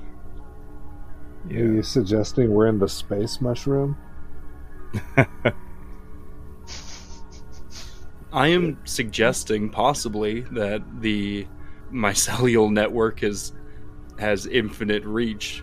[1.48, 3.96] Are you suggesting we're in the space mushroom?
[8.32, 11.46] I am suggesting possibly that the
[11.92, 13.52] mycelial network is
[14.18, 15.62] has infinite reach.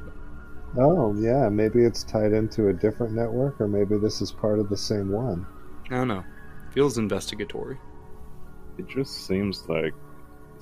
[0.78, 4.70] Oh, yeah, maybe it's tied into a different network, or maybe this is part of
[4.70, 5.46] the same one.
[5.92, 6.24] I don't know.
[6.72, 7.78] Feels investigatory.
[8.80, 9.94] It just seems like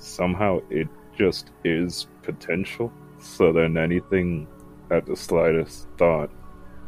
[0.02, 2.92] somehow it just is potential.
[3.18, 4.48] So then anything
[4.90, 6.30] at the slightest thought,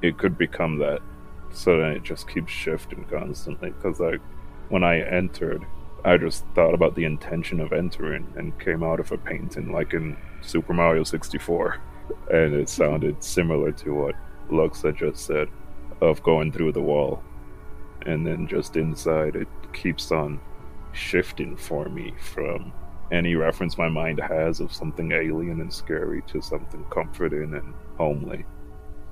[0.03, 1.01] it could become that.
[1.53, 3.71] So then it just keeps shifting constantly.
[3.71, 4.21] Because like
[4.69, 5.65] when I entered,
[6.05, 9.95] I just thought about the intention of entering and came out of a painting like
[9.95, 11.81] in Super Mario 64.
[12.31, 14.15] And it sounded similar to what
[14.51, 15.49] Lux had just said
[16.01, 17.23] of going through the wall
[18.05, 20.41] and then just inside it keeps on
[20.93, 22.73] shifting for me from
[23.13, 28.45] any reference my mind has of something alien and scary to something comforting and homely.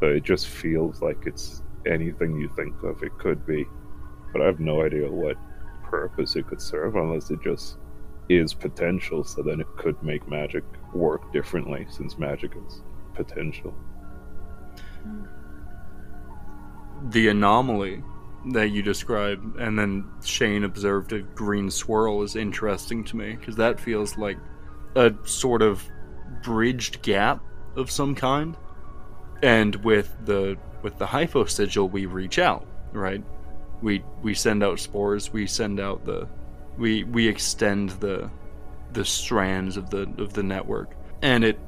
[0.01, 3.65] So it just feels like it's anything you think of it could be,
[4.33, 5.37] but I have no idea what
[5.85, 7.79] purpose it could serve unless it just
[8.29, 10.65] is potential, so then it could make magic
[10.95, 12.83] work differently since magic is
[13.15, 13.75] potential.
[17.11, 18.03] the anomaly
[18.47, 23.57] that you described, and then Shane observed a green swirl is interesting to me because
[23.57, 24.39] that feels like
[24.97, 25.83] a sort of
[26.43, 27.43] bridged gap
[27.77, 28.57] of some kind.
[29.43, 33.23] And with the with the hyphosigil, we reach out, right?
[33.81, 35.33] We we send out spores.
[35.33, 36.29] We send out the
[36.77, 38.31] we we extend the
[38.93, 41.59] the strands of the of the network, and it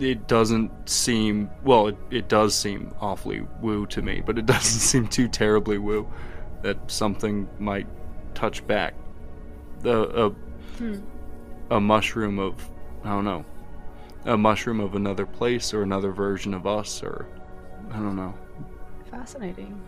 [0.00, 4.80] it doesn't seem well it, it does seem awfully woo to me but it doesn't
[4.80, 6.08] seem too terribly woo
[6.62, 7.86] that something might
[8.34, 8.94] touch back.
[9.80, 10.30] The a,
[10.78, 10.96] hmm.
[11.70, 12.68] a mushroom of
[13.04, 13.44] i don't know
[14.24, 17.26] a mushroom of another place or another version of us or
[17.92, 18.34] i don't know.
[19.10, 19.80] Fascinating.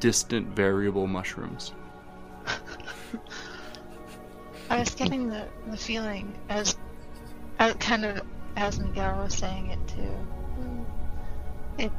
[0.00, 1.72] distant variable mushrooms.
[4.70, 6.76] I was getting the, the feeling as,
[7.58, 8.22] as kind of
[8.56, 10.12] as Miguel was saying it too.
[11.78, 11.92] It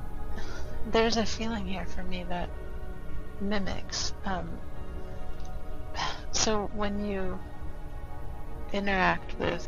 [0.91, 2.49] there's a feeling here for me that
[3.39, 4.13] mimics.
[4.25, 4.49] Um,
[6.31, 7.39] so when you
[8.71, 9.65] interact with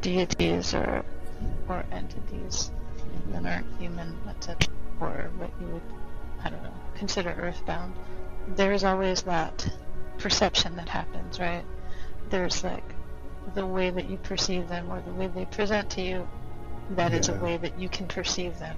[0.00, 1.04] deities or
[1.68, 2.70] or entities
[3.30, 5.82] that aren't human, etc., or what you would
[6.44, 7.94] I don't know consider earthbound,
[8.56, 9.68] there's always that
[10.18, 11.64] perception that happens, right?
[12.30, 12.91] There's like
[13.54, 16.28] the way that you perceive them or the way they present to you,
[16.90, 18.76] that that is a way that you can perceive them.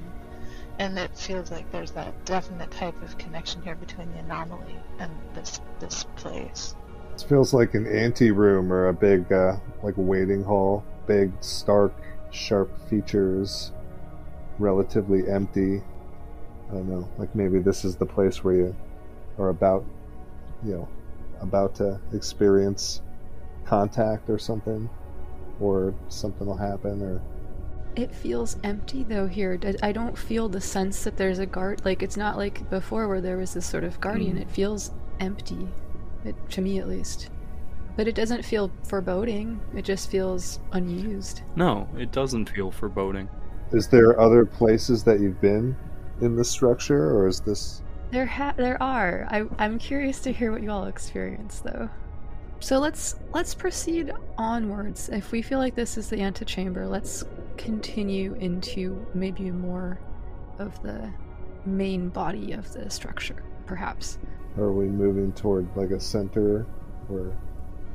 [0.78, 5.10] And it feels like there's that definite type of connection here between the anomaly and
[5.34, 6.74] this this place.
[7.14, 10.84] It feels like an ante room or a big, uh, like waiting hall.
[11.06, 11.92] Big, stark,
[12.30, 13.70] sharp features,
[14.58, 15.82] relatively empty.
[16.70, 17.08] I don't know.
[17.18, 18.76] Like maybe this is the place where you
[19.38, 19.84] are about,
[20.64, 20.88] you know,
[21.40, 23.00] about to experience
[23.66, 24.88] contact or something,
[25.60, 27.20] or something will happen, or
[27.96, 29.58] It feels empty though here.
[29.82, 31.84] I don't feel the sense that there's a guard.
[31.84, 34.36] Like it's not like before where there was this sort of guardian.
[34.36, 34.42] Hmm.
[34.42, 34.90] It feels
[35.20, 35.68] empty,
[36.24, 37.30] it, to me at least.
[37.96, 39.60] But it doesn't feel foreboding.
[39.76, 41.42] It just feels unused.
[41.56, 43.28] no it doesn't feel foreboding
[43.72, 45.76] is there other places that you've been
[46.20, 47.82] in the structure, or is this?
[48.10, 49.26] There ha- there are.
[49.30, 51.88] I I'm curious to hear what you all experience though.
[52.60, 55.08] So let's let's proceed onwards.
[55.10, 57.24] If we feel like this is the antechamber, let's
[57.56, 59.98] continue into maybe more
[60.58, 61.12] of the
[61.66, 64.18] main body of the structure, perhaps.
[64.56, 66.66] Are we moving toward like a center,
[67.10, 67.36] or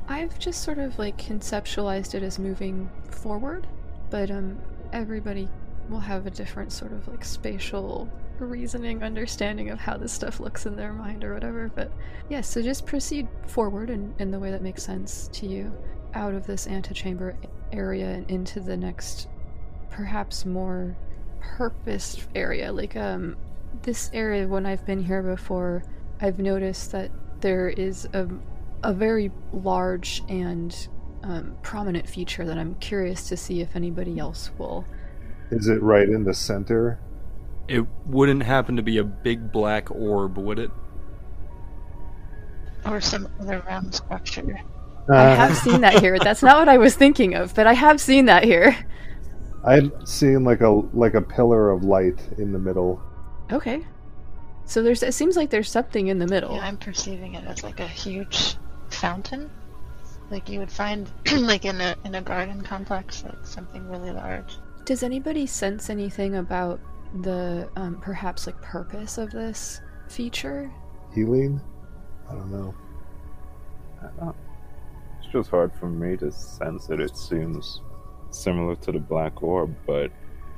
[0.08, 3.66] I've just sort of like conceptualized it as moving forward,
[4.10, 4.58] but um
[4.92, 5.48] everybody
[5.88, 8.08] will have a different sort of like spatial
[8.40, 11.70] reasoning understanding of how this stuff looks in their mind or whatever.
[11.74, 11.92] But
[12.28, 15.72] yeah, so just proceed forward in, in the way that makes sense to you
[16.14, 17.36] out of this antechamber
[17.72, 19.28] area and into the next
[19.90, 20.96] perhaps more
[21.40, 22.72] purposed area.
[22.72, 23.36] Like um
[23.82, 25.82] this area when I've been here before,
[26.20, 27.10] I've noticed that
[27.40, 28.28] there is a
[28.82, 30.88] a very large and
[31.22, 34.86] um, prominent feature that I'm curious to see if anybody else will.
[35.50, 36.98] is it right in the center?
[37.70, 40.72] It wouldn't happen to be a big black orb would it
[42.84, 44.60] Or some other round structure.
[45.08, 46.18] Uh, I have seen that here.
[46.18, 48.76] That's not what I was thinking of, but I have seen that here.
[49.64, 53.00] I've seen like a like a pillar of light in the middle.
[53.52, 53.86] Okay.
[54.64, 55.02] So there's.
[55.02, 56.54] It seems like there's something in the middle.
[56.54, 58.56] Yeah, I'm perceiving it as like a huge
[58.90, 59.50] fountain.
[60.30, 64.56] Like you would find like in a in a garden complex, like something really large.
[64.84, 66.80] Does anybody sense anything about
[67.22, 70.70] the um, perhaps like purpose of this feature?
[71.14, 71.60] Healing?
[72.28, 72.74] I don't know.
[75.18, 77.00] It's just hard for me to sense it.
[77.00, 77.82] It seems
[78.30, 80.10] similar to the black orb, but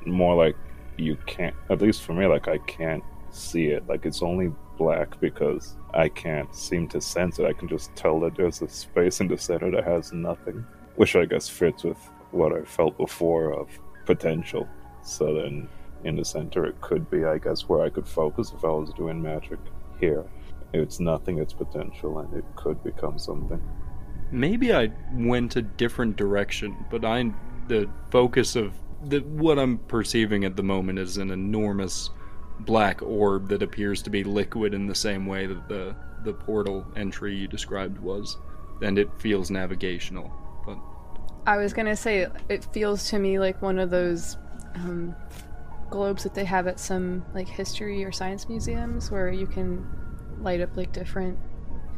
[0.05, 0.55] more like
[0.97, 3.87] you can't, at least for me, like I can't see it.
[3.87, 7.45] Like it's only black because I can't seem to sense it.
[7.45, 11.15] I can just tell that there's a space in the center that has nothing, which
[11.15, 11.97] I guess fits with
[12.31, 13.67] what I felt before of
[14.05, 14.67] potential.
[15.03, 15.67] So then
[16.03, 18.91] in the center, it could be, I guess, where I could focus if I was
[18.93, 19.59] doing magic.
[19.99, 20.23] Here,
[20.73, 23.61] it's nothing, it's potential, and it could become something.
[24.31, 27.31] Maybe I went a different direction, but I
[27.67, 28.73] the focus of
[29.05, 32.09] the what I'm perceiving at the moment is an enormous
[32.61, 36.85] black orb that appears to be liquid in the same way that the the portal
[36.95, 38.37] entry you described was,
[38.81, 40.31] and it feels navigational.
[40.65, 40.77] But
[41.45, 44.37] I was gonna say it feels to me like one of those
[44.75, 45.15] um,
[45.93, 49.85] globes that they have at some like history or science museums where you can
[50.41, 51.37] light up like different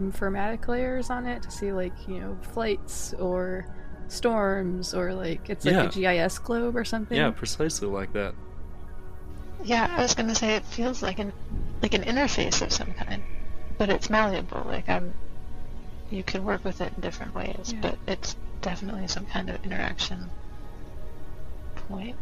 [0.02, 3.66] informatic layers on it to see like you know flights or
[4.10, 7.18] storms or like it's like a GIS globe or something.
[7.18, 8.36] yeah, precisely like that.
[9.64, 11.32] Yeah, I was gonna say it feels like an
[11.82, 13.24] like an interface of some kind,
[13.78, 14.64] but it's malleable.
[14.66, 15.14] Like I'm,
[16.12, 17.80] you can work with it in different ways, Yeah.
[17.82, 20.30] but it's definitely some kind of interaction
[21.88, 22.18] point.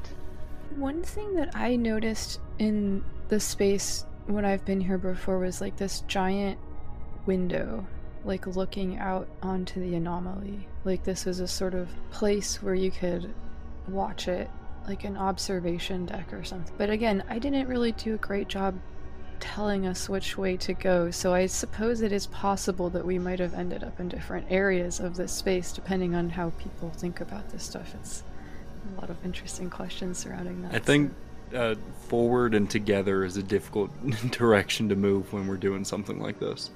[0.76, 5.78] One thing that I noticed in the space when I've been here before was like
[5.78, 6.58] this giant
[7.26, 7.86] window,
[8.26, 10.68] like looking out onto the anomaly.
[10.84, 13.34] Like this was a sort of place where you could
[13.88, 14.50] watch it,
[14.88, 16.74] like an observation deck or something.
[16.78, 18.76] But again, I didn't really do a great job
[19.40, 23.40] telling us which way to go, so I suppose it is possible that we might
[23.40, 27.50] have ended up in different areas of this space depending on how people think about
[27.50, 27.94] this stuff.
[27.96, 28.24] It's
[28.98, 30.76] a lot of interesting questions surrounding that.
[30.76, 31.14] I think
[31.54, 31.76] uh,
[32.08, 33.92] forward and together is a difficult
[34.32, 36.72] direction to move when we're doing something like this.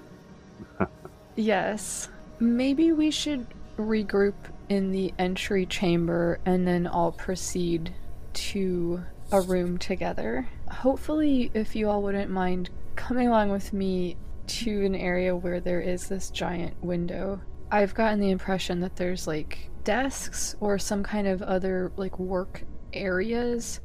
[1.35, 2.09] Yes.
[2.39, 3.45] Maybe we should
[3.77, 4.33] regroup
[4.69, 7.93] in the entry chamber and then all proceed
[8.33, 10.47] to a room together.
[10.69, 15.81] Hopefully, if you all wouldn't mind coming along with me to an area where there
[15.81, 17.41] is this giant window.
[17.69, 22.61] I've gotten the impression that there's like desks or some kind of other like work
[22.91, 23.79] areas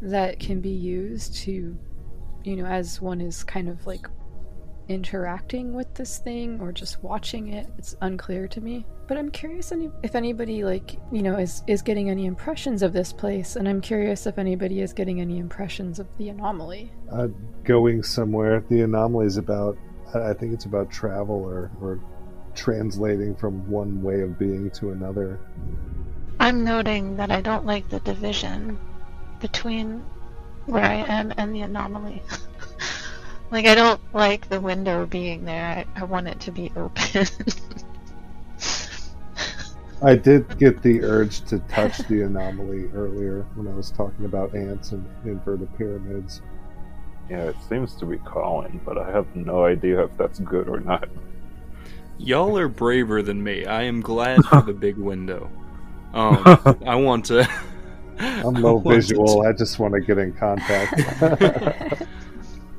[0.00, 1.76] that can be used to,
[2.44, 4.06] you know, as one is kind of like
[4.88, 7.66] interacting with this thing or just watching it.
[7.78, 8.86] It's unclear to me.
[9.08, 12.92] But I'm curious any- if anybody like, you know, is is getting any impressions of
[12.92, 16.92] this place and I'm curious if anybody is getting any impressions of the anomaly.
[17.10, 17.26] Uh,
[17.64, 18.64] going somewhere.
[18.68, 19.76] The anomaly is about.
[20.14, 21.98] I think it's about travel or or
[22.54, 25.38] translating from one way of being to another.
[26.40, 28.78] I'm noting that I don't like the division
[29.40, 30.04] between
[30.66, 32.22] where I am and the anomaly.
[33.50, 35.86] like, I don't like the window being there.
[35.96, 37.26] I, I want it to be open.
[40.02, 44.54] I did get the urge to touch the anomaly earlier when I was talking about
[44.54, 46.42] ants and inverted pyramids.
[47.30, 50.80] Yeah, it seems to be calling, but I have no idea if that's good or
[50.80, 51.08] not.
[52.18, 53.66] Y'all are braver than me.
[53.66, 55.50] I am glad for the big window.
[56.12, 56.42] Um,
[56.86, 57.48] I want to.
[58.18, 59.46] I'm I low to- visual.
[59.46, 61.00] I just want to get in contact.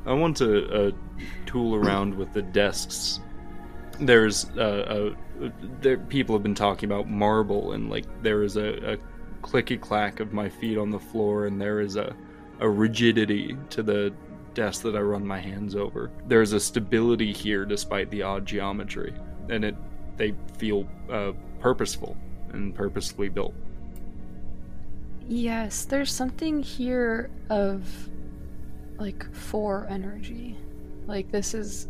[0.06, 0.90] I want to uh,
[1.46, 3.20] tool around with the desks.
[3.98, 8.94] There's uh, uh, there people have been talking about marble, and like there is a,
[8.94, 8.98] a
[9.42, 12.14] clicky clack of my feet on the floor, and there is a
[12.60, 14.14] a rigidity to the
[14.54, 16.10] desk that I run my hands over.
[16.26, 19.12] There's a stability here despite the odd geometry,
[19.48, 19.76] and it
[20.16, 22.16] they feel uh, purposeful
[22.52, 23.54] and purposefully built.
[25.28, 27.86] Yes, there's something here of
[28.98, 30.56] like four energy.
[31.06, 31.88] Like this is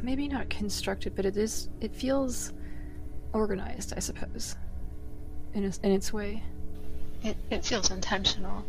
[0.00, 2.52] maybe not constructed, but it is it feels
[3.32, 4.56] organized, I suppose.
[5.54, 6.42] In its, in its way.
[7.22, 8.64] it, it feels intentional.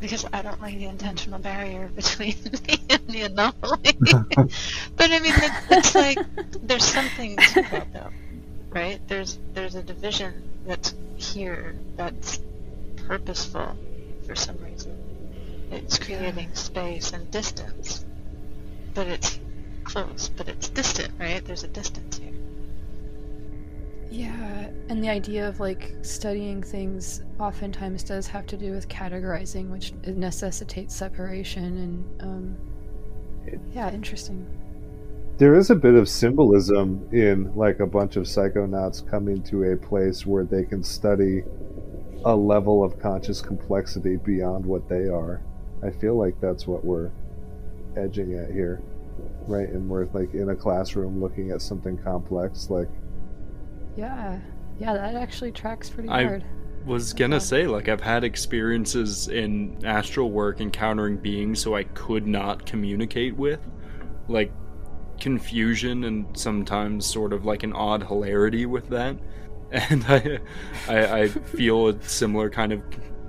[0.00, 2.36] Because I don't like the intentional barrier between
[2.68, 3.96] me and the anomaly.
[4.96, 6.18] but I mean, it, it's like
[6.62, 8.12] there's something to that, though,
[8.70, 9.00] right?
[9.08, 12.40] There's there's a division that's here that's
[12.96, 13.76] purposeful
[14.26, 14.96] for some reason.
[15.70, 18.04] It's creating space and distance,
[18.94, 19.40] but it's
[19.84, 21.44] close, but it's distant, right?
[21.44, 22.35] There's a distance here.
[24.10, 29.68] Yeah, and the idea of like studying things oftentimes does have to do with categorizing,
[29.70, 32.56] which necessitates separation and um
[33.72, 34.46] yeah, interesting.
[35.38, 39.76] there is a bit of symbolism in like a bunch of psychonauts coming to a
[39.76, 41.42] place where they can study
[42.24, 45.42] a level of conscious complexity beyond what they are.
[45.82, 47.10] I feel like that's what we're
[47.96, 48.80] edging at here,
[49.46, 49.68] right?
[49.68, 52.88] And we're like in a classroom looking at something complex, like
[53.96, 54.38] Yeah.
[54.78, 56.44] Yeah, that actually tracks pretty I- hard.
[56.84, 62.26] was gonna say like I've had experiences in astral work encountering beings who I could
[62.26, 63.60] not communicate with,
[64.28, 64.52] like
[65.20, 69.16] confusion and sometimes sort of like an odd hilarity with that,
[69.72, 70.38] and I
[70.88, 72.82] I, I feel a similar kind of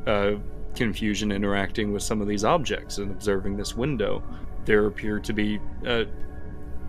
[0.06, 0.40] uh,
[0.76, 4.22] confusion interacting with some of these objects and observing this window.
[4.66, 6.04] There appear to be uh,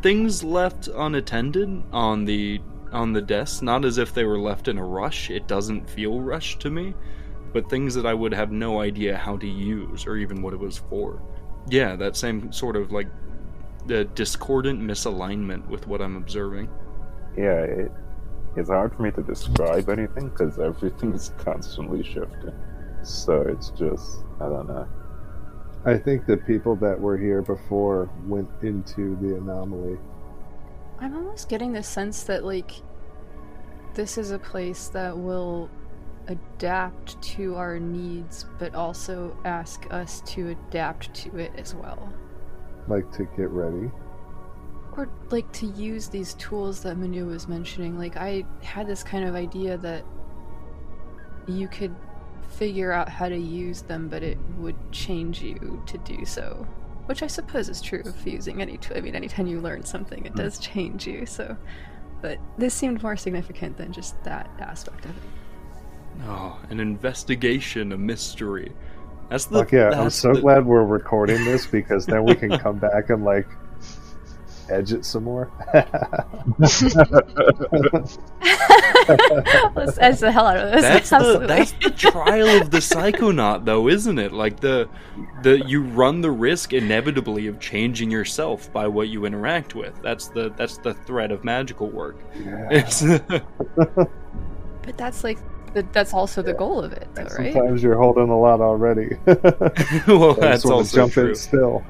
[0.02, 2.60] things left unattended on the
[2.92, 5.30] on the desk, not as if they were left in a rush.
[5.30, 6.94] It doesn't feel rushed to me,
[7.52, 10.60] but things that I would have no idea how to use or even what it
[10.60, 11.22] was for.
[11.70, 13.08] yeah, that same sort of like
[13.86, 16.68] the discordant misalignment with what I'm observing.
[17.36, 17.92] Yeah, it,
[18.56, 22.52] it's hard for me to describe anything because everything is constantly shifting.
[23.02, 24.86] So it's just, I don't know.
[25.84, 29.98] I think the people that were here before went into the anomaly.
[31.00, 32.72] I'm almost getting the sense that like
[33.94, 35.70] this is a place that will
[36.26, 42.12] adapt to our needs, but also ask us to adapt to it as well.
[42.86, 43.90] like to get ready.
[44.96, 47.96] Or like to use these tools that Manu was mentioning.
[47.98, 50.04] Like I had this kind of idea that
[51.46, 51.94] you could
[52.50, 56.66] figure out how to use them, but it would change you to do so.
[57.08, 58.98] Which I suppose is true of using any tool.
[58.98, 60.36] I mean, anytime you learn something, it hmm.
[60.36, 61.24] does change you.
[61.24, 61.56] So,
[62.20, 65.22] but this seemed more significant than just that aspect of it.
[66.26, 68.72] Oh, an investigation, a mystery.
[69.30, 69.60] That's the.
[69.60, 73.08] Fuck yeah, I'm so the- glad we're recording this because then we can come back
[73.08, 73.48] and like
[74.70, 75.50] edge it some more.
[75.74, 76.82] Let's
[79.98, 80.82] edge the hell out of this.
[80.82, 81.46] That's the Absolutely.
[81.46, 84.32] that's the trial of the psychonaut, though, isn't it?
[84.32, 84.88] Like the
[85.42, 90.00] the you run the risk inevitably of changing yourself by what you interact with.
[90.02, 92.16] That's the that's the threat of magical work.
[92.70, 93.02] It's
[93.76, 95.38] but that's like
[95.92, 97.52] that's also the goal of it, though, right?
[97.52, 99.16] Sometimes you're holding a lot already.
[99.26, 101.28] well, that's just wanna also jump true.
[101.30, 101.84] in still.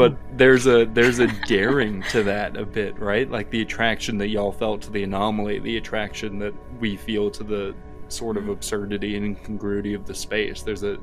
[0.00, 3.30] But there's a there's a daring to that a bit, right?
[3.30, 7.44] Like the attraction that y'all felt to the anomaly, the attraction that we feel to
[7.44, 7.74] the
[8.08, 8.52] sort of mm-hmm.
[8.52, 10.62] absurdity and incongruity of the space.
[10.62, 10.98] There's a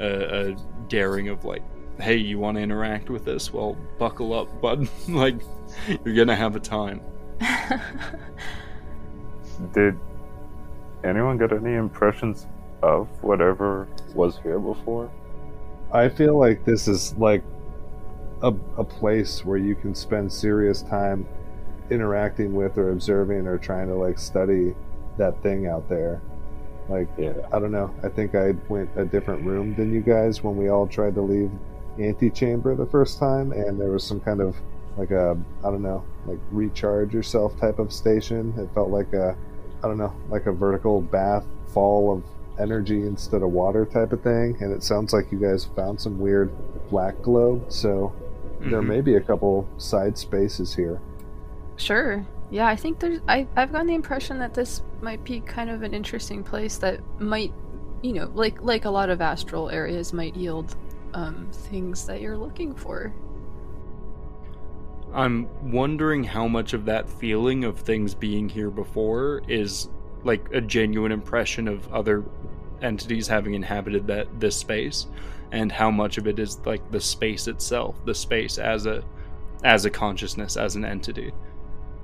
[0.00, 0.56] a, a
[0.88, 1.62] daring of like,
[2.00, 3.52] hey, you want to interact with this?
[3.52, 4.88] Well, buckle up, bud.
[5.10, 5.42] like
[6.02, 7.02] you're gonna have a time.
[9.74, 9.94] Did
[11.04, 12.46] anyone get any impressions
[12.82, 15.10] of whatever was here before?
[15.92, 17.44] I feel like this is like
[18.42, 21.26] a, a place where you can spend serious time
[21.90, 24.74] interacting with or observing or trying to like study
[25.16, 26.20] that thing out there.
[26.88, 27.34] Like, Yeah.
[27.52, 27.94] I don't know.
[28.02, 31.20] I think I went a different room than you guys when we all tried to
[31.22, 31.50] leave
[31.98, 34.56] antechamber the first time, and there was some kind of
[34.96, 38.54] like a I don't know, like recharge yourself type of station.
[38.56, 39.36] It felt like a
[39.82, 42.24] I don't know, like a vertical bath fall of
[42.58, 44.56] energy instead of water type of thing.
[44.60, 46.50] And it sounds like you guys found some weird
[46.90, 48.12] black globe, so
[48.60, 48.86] there Mhm.
[48.86, 51.00] may be a couple side spaces here.
[51.76, 52.24] Sure.
[52.50, 53.20] Yeah, I think there's.
[53.28, 57.00] I I've gotten the impression that this might be kind of an interesting place that
[57.20, 57.52] might,
[58.02, 60.74] you know, like like a lot of astral areas might yield
[61.14, 63.12] um, things that you're looking for.
[65.14, 69.88] I'm wondering how much of that feeling of things being here before is
[70.24, 72.24] like a genuine impression of other
[72.82, 75.06] entities having inhabited that this space
[75.52, 79.02] and how much of it is like the space itself, the space as a
[79.64, 81.32] as a consciousness, as an entity.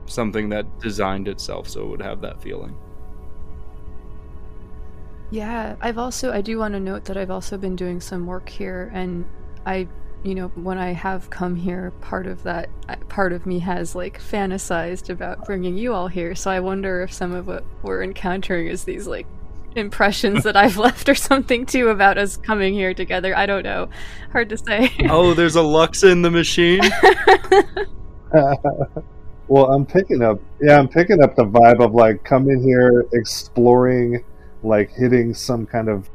[0.07, 2.76] Something that designed itself so it would have that feeling.
[5.30, 8.49] Yeah, I've also I do want to note that I've also been doing some work
[8.49, 9.24] here, and
[9.66, 9.88] I,
[10.22, 12.68] you know, when I have come here, part of that
[13.09, 16.34] part of me has like fantasized about bringing you all here.
[16.34, 19.26] So I wonder if some of what we're encountering is these like
[19.75, 23.37] impressions that I've left or something too about us coming here together.
[23.37, 23.89] I don't know,
[24.33, 24.91] hard to say.
[25.11, 26.81] Oh, there's a Lux in the machine.
[29.49, 34.25] well, I'm picking up, yeah, I'm picking up the vibe of like coming here, exploring,
[34.62, 36.09] like hitting some kind of,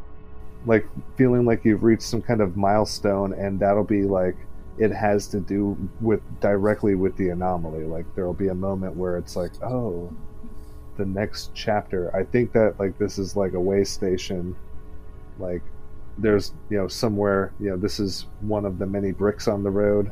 [0.66, 0.86] like
[1.16, 4.36] feeling like you've reached some kind of milestone, and that'll be like
[4.80, 7.84] it has to do with directly with the anomaly.
[7.84, 10.12] Like there'll be a moment where it's like, oh,
[11.00, 12.16] the next chapter.
[12.16, 14.56] I think that like this is like a way station,
[15.40, 15.64] like
[16.20, 19.72] there's you know somewhere you know this is one of the many bricks on the
[19.72, 20.12] road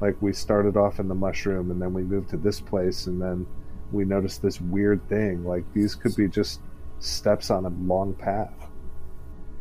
[0.00, 3.20] like we started off in the mushroom and then we moved to this place and
[3.20, 3.46] then
[3.92, 6.60] we noticed this weird thing like these could be just
[6.98, 8.54] steps on a long path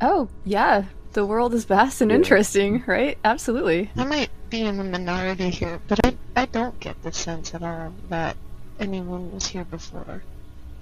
[0.01, 2.17] oh yeah, the world is vast and Yeah.
[2.17, 3.17] interesting, right?
[3.23, 3.89] Absolutely.
[3.95, 7.63] I might be in the minority here, but I, I don't get the sense at
[7.63, 8.35] all that
[8.79, 10.23] anyone was here before.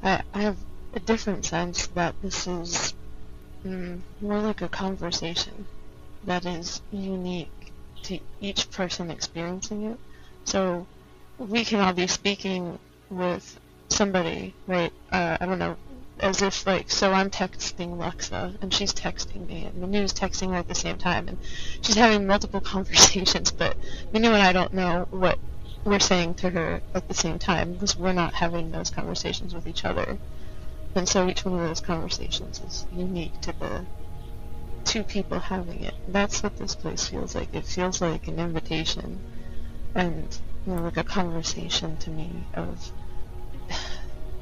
[0.04, 0.58] I, have
[0.94, 2.94] a different sense that this is
[3.66, 5.66] mm, more like a conversation
[6.26, 7.72] that is unique
[8.04, 10.00] to each person experiencing it.
[10.46, 10.88] So
[11.38, 12.80] we can all be speaking
[13.10, 14.92] with somebody, right?
[15.12, 15.78] Uh, I don't know,
[16.20, 20.58] as if like, so I'm texting Lexa and she's texting me and Manu's texting her
[20.58, 21.38] at the same time and
[21.82, 23.78] she's having multiple conversations, but
[24.14, 25.38] Manu and I don't know what
[25.84, 29.68] we're saying to her at the same time because we're not having those conversations with
[29.68, 30.18] each other.
[30.96, 33.86] And so each one of those conversations is unique to the
[34.86, 35.94] two people having it.
[36.08, 37.54] That's what this place feels like.
[37.54, 39.20] It feels like an invitation
[39.96, 42.92] and you know, like a conversation to me of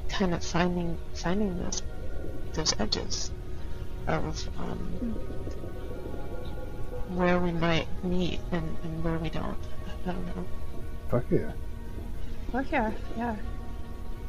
[0.08, 1.82] kind of finding finding those
[2.52, 3.30] those edges
[4.06, 5.14] of um,
[7.08, 9.56] where we might meet and, and where we don't.
[10.06, 10.46] I don't know.
[11.10, 11.52] Fuck yeah.
[12.54, 13.36] Oh yeah, yeah.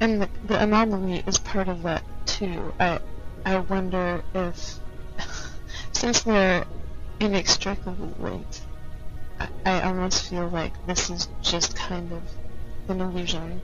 [0.02, 2.74] And the, the anomaly is part of that too.
[2.80, 3.00] I
[3.46, 4.80] I wonder if
[5.94, 6.66] since they're
[7.20, 8.68] inextricably linked,
[9.40, 12.30] I, I almost feel like this is just kind of
[12.90, 13.64] an illusion,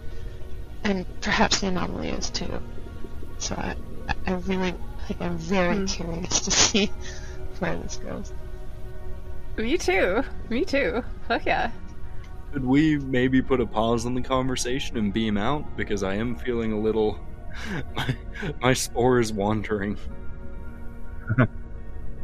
[0.83, 2.61] and perhaps the anomaly is too.
[3.39, 3.75] So I
[4.27, 4.75] I really
[5.09, 5.83] like I'm very Hmm.
[5.83, 6.91] curious to see
[7.59, 8.33] where this goes.
[9.57, 10.23] Me too.
[10.49, 11.03] Me too.
[11.27, 11.71] Fuck yeah.
[12.57, 15.77] Could we maybe put a pause on the conversation and beam out?
[15.77, 17.19] Because I am feeling a little.
[17.95, 18.15] My,
[18.59, 19.95] my spore is wandering.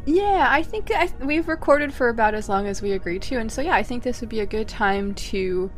[0.06, 3.50] Yeah, I think I, we've recorded for about as long as we agreed to, and
[3.50, 5.70] so yeah, I think this would be a good time to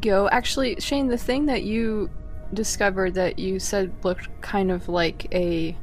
[0.00, 0.28] go.
[0.28, 2.10] Actually, Shane, the thing that you
[2.52, 5.74] discovered that you said looked kind of like a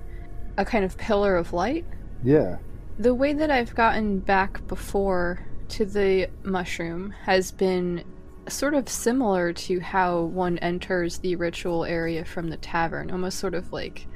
[0.57, 1.85] a kind of pillar of light.
[2.23, 2.57] Yeah.
[2.99, 8.03] The way that I've gotten back before to the mushroom has been
[8.47, 13.53] sort of similar to how one enters the ritual area from the tavern, almost sort
[13.53, 14.07] of like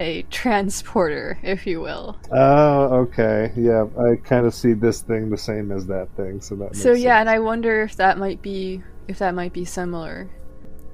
[0.00, 2.18] a transporter, if you will.
[2.32, 3.52] Oh, okay.
[3.56, 6.64] Yeah, I kind of see this thing the same as that thing, so that.
[6.64, 7.28] Makes So yeah, and.
[7.28, 10.30] I wonder if that might be if that might be similar.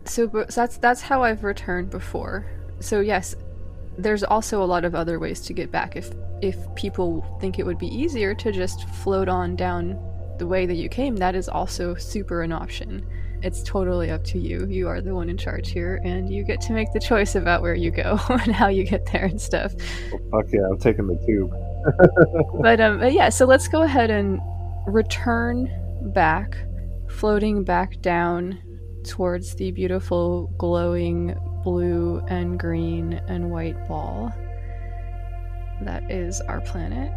[0.04, 2.46] So, so that's that's how I've returned before.
[2.80, 3.34] So yes,
[4.02, 5.96] there's also a lot of other ways to get back.
[5.96, 6.10] If
[6.42, 9.98] if people think it would be easier to just float on down
[10.38, 13.06] the way that you came, that is also super an option.
[13.42, 14.66] It's totally up to you.
[14.66, 17.62] You are the one in charge here, and you get to make the choice about
[17.62, 19.72] where you go and how you get there and stuff.
[20.30, 21.52] Fuck yeah, I'm taking the tube.
[22.62, 24.40] but um but yeah so let's go ahead and
[24.86, 25.70] return
[26.12, 26.56] back
[27.08, 28.58] floating back down
[29.04, 34.32] towards the beautiful glowing blue and green and white ball
[35.82, 37.12] that is our planet.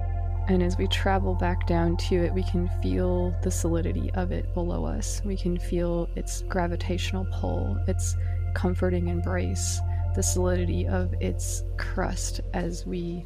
[0.48, 4.54] And as we travel back down to it we can feel the solidity of it
[4.54, 5.22] below us.
[5.24, 8.16] We can feel its gravitational pull its
[8.54, 9.80] comforting embrace
[10.16, 13.26] the solidity of its crust as we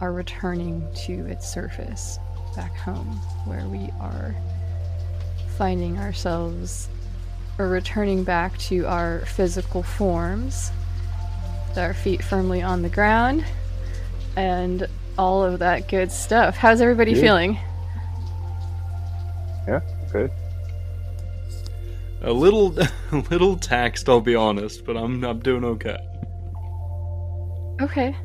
[0.00, 2.18] are returning to its surface
[2.56, 4.34] back home where we are
[5.58, 6.88] finding ourselves
[7.58, 10.70] or returning back to our physical forms
[11.68, 13.44] with our feet firmly on the ground
[14.36, 14.86] and
[15.18, 17.20] all of that good stuff how's everybody Good.
[17.20, 17.58] feeling
[19.66, 19.80] Yeah,
[20.10, 20.30] good.
[22.22, 22.76] A little,
[23.12, 25.98] a little taxed, I'll be honest, but I'm, I'm doing okay.
[27.80, 28.16] Okay.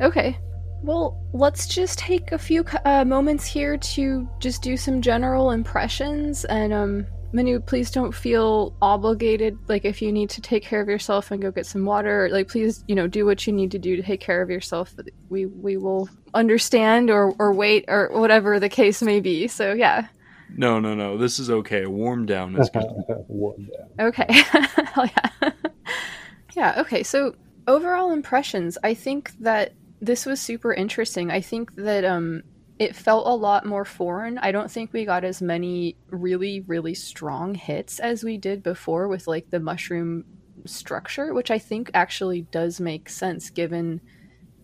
[0.00, 0.38] Okay.
[0.82, 6.46] Well, let's just take a few uh, moments here to just do some general impressions.
[6.46, 9.58] And, um, Manu, please don't feel obligated.
[9.68, 12.48] Like, if you need to take care of yourself and go get some water, like,
[12.48, 14.94] please, you know, do what you need to do to take care of yourself.
[15.28, 19.48] We we will understand or or wait or whatever the case may be.
[19.48, 20.08] So yeah.
[20.56, 21.16] No, no, no.
[21.16, 21.86] This is okay.
[21.86, 22.84] Warm down is good.
[23.28, 24.08] Warm down.
[24.08, 24.26] Okay.
[24.32, 25.50] Hell yeah.
[26.54, 27.02] yeah, okay.
[27.02, 27.34] So
[27.68, 31.30] overall impressions, I think that this was super interesting.
[31.30, 32.42] I think that um
[32.80, 34.38] it felt a lot more foreign.
[34.38, 39.06] I don't think we got as many really, really strong hits as we did before
[39.06, 40.24] with like the mushroom
[40.64, 44.00] structure, which I think actually does make sense given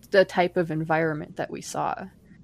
[0.09, 1.93] the type of environment that we saw.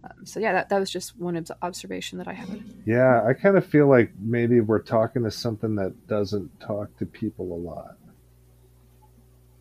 [0.03, 2.63] Um, so yeah, that, that was just one obs- observation that I had.
[2.85, 7.07] Yeah, I kind of feel like maybe we're talking to something that doesn't talk to
[7.07, 7.95] people a lot.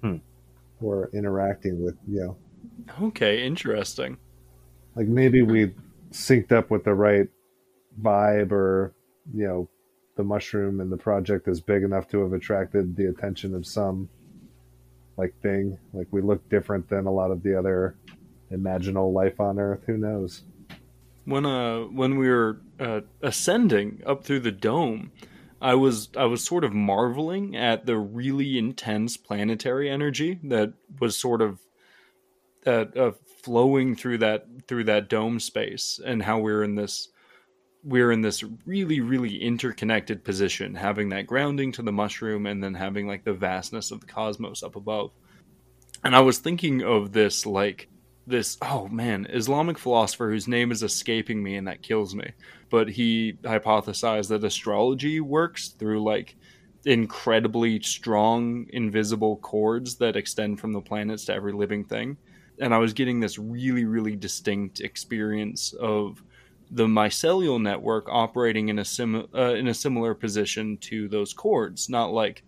[0.03, 0.17] Hmm.
[0.83, 2.37] Or interacting with, you know,
[3.01, 4.19] Okay, interesting.
[4.95, 5.73] like maybe we
[6.13, 7.29] synced up with the right
[8.01, 8.95] vibe or,
[9.35, 9.69] you know,
[10.17, 14.09] the mushroom and the project is big enough to have attracted the attention of some
[15.17, 15.79] like thing.
[15.93, 17.97] Like we look different than a lot of the other
[18.51, 19.85] imaginal life on Earth.
[19.87, 20.43] Who knows?
[21.25, 25.13] When uh when we were uh, ascending up through the dome,
[25.61, 31.17] I was I was sort of marveling at the really intense planetary energy that was
[31.17, 31.61] sort of
[32.67, 37.09] uh, uh, flowing through that through that dome space, and how we're in this
[37.85, 42.75] we're in this really really interconnected position, having that grounding to the mushroom, and then
[42.75, 45.11] having like the vastness of the cosmos up above.
[46.05, 47.89] And I was thinking of this like
[48.27, 52.31] this oh man islamic philosopher whose name is escaping me and that kills me
[52.71, 56.37] but he hypothesized that astrology works through like
[56.85, 62.17] incredibly strong invisible cords that extend from the planets to every living thing
[62.63, 66.23] and I was getting this really, really distinct experience of
[66.71, 71.89] the mycelial network operating in a sim uh, in a similar position to those cords,
[71.89, 72.45] not like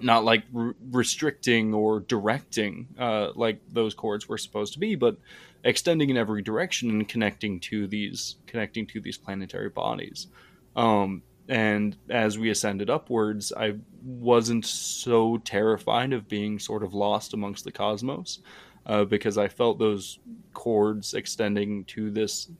[0.00, 5.16] not like re- restricting or directing uh, like those cords were supposed to be, but
[5.64, 10.28] extending in every direction and connecting to these connecting to these planetary bodies.
[10.76, 17.34] Um, and as we ascended upwards, I wasn't so terrified of being sort of lost
[17.34, 18.40] amongst the cosmos
[18.88, 20.18] uh, because I felt those
[20.54, 22.50] chords extending to this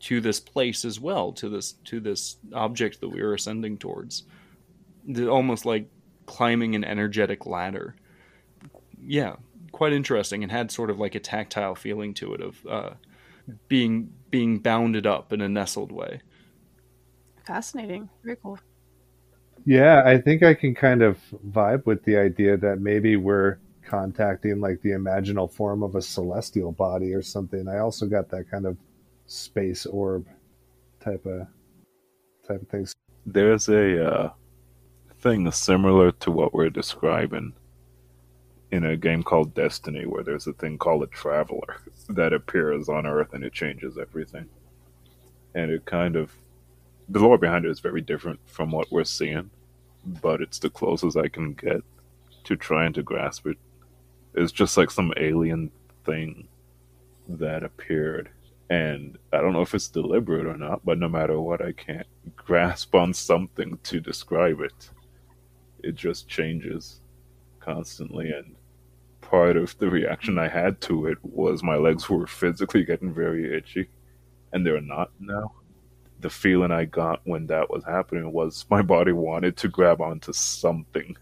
[0.00, 4.24] to this place as well, to this to this object that we were ascending towards,
[5.06, 5.86] The- almost like
[6.26, 7.94] climbing an energetic ladder.
[9.02, 9.36] Yeah,
[9.72, 12.90] quite interesting, and had sort of like a tactile feeling to it of uh,
[13.68, 16.20] being being bounded up in a nestled way.
[17.46, 18.08] Fascinating.
[18.22, 18.58] Very cool.
[19.66, 21.18] Yeah, I think I can kind of
[21.50, 26.72] vibe with the idea that maybe we're contacting like the imaginal form of a celestial
[26.72, 27.68] body or something.
[27.68, 28.76] I also got that kind of
[29.26, 30.26] space orb
[31.00, 31.46] type of
[32.46, 32.94] type of things.
[33.26, 34.32] There's a uh,
[35.20, 37.52] thing similar to what we're describing
[38.70, 43.06] in a game called Destiny, where there's a thing called a Traveler that appears on
[43.06, 44.48] Earth and it changes everything.
[45.54, 46.32] And it kind of.
[47.08, 49.50] The lore behind it is very different from what we're seeing,
[50.22, 51.82] but it's the closest I can get
[52.44, 53.58] to trying to grasp it.
[54.34, 55.70] It's just like some alien
[56.04, 56.48] thing
[57.28, 58.30] that appeared
[58.70, 62.06] and I don't know if it's deliberate or not, but no matter what, I can't
[62.36, 64.90] grasp on something to describe it.
[65.82, 67.00] It just changes
[67.58, 68.54] constantly, and
[69.20, 73.56] part of the reaction I had to it was my legs were physically getting very
[73.56, 73.88] itchy,
[74.52, 75.52] and they're not now.
[76.20, 80.32] The feeling I got when that was happening was my body wanted to grab onto
[80.32, 81.16] something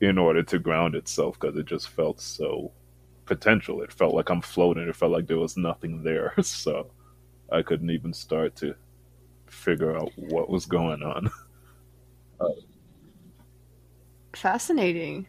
[0.00, 2.72] in order to ground itself because it just felt so
[3.24, 3.82] potential.
[3.82, 4.88] It felt like I'm floating.
[4.88, 6.34] It felt like there was nothing there.
[6.42, 6.90] So
[7.50, 8.74] I couldn't even start to
[9.46, 11.30] figure out what was going on.
[14.34, 15.26] Fascinating.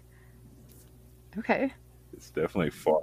[1.37, 1.71] Okay.
[2.13, 3.01] It's definitely far.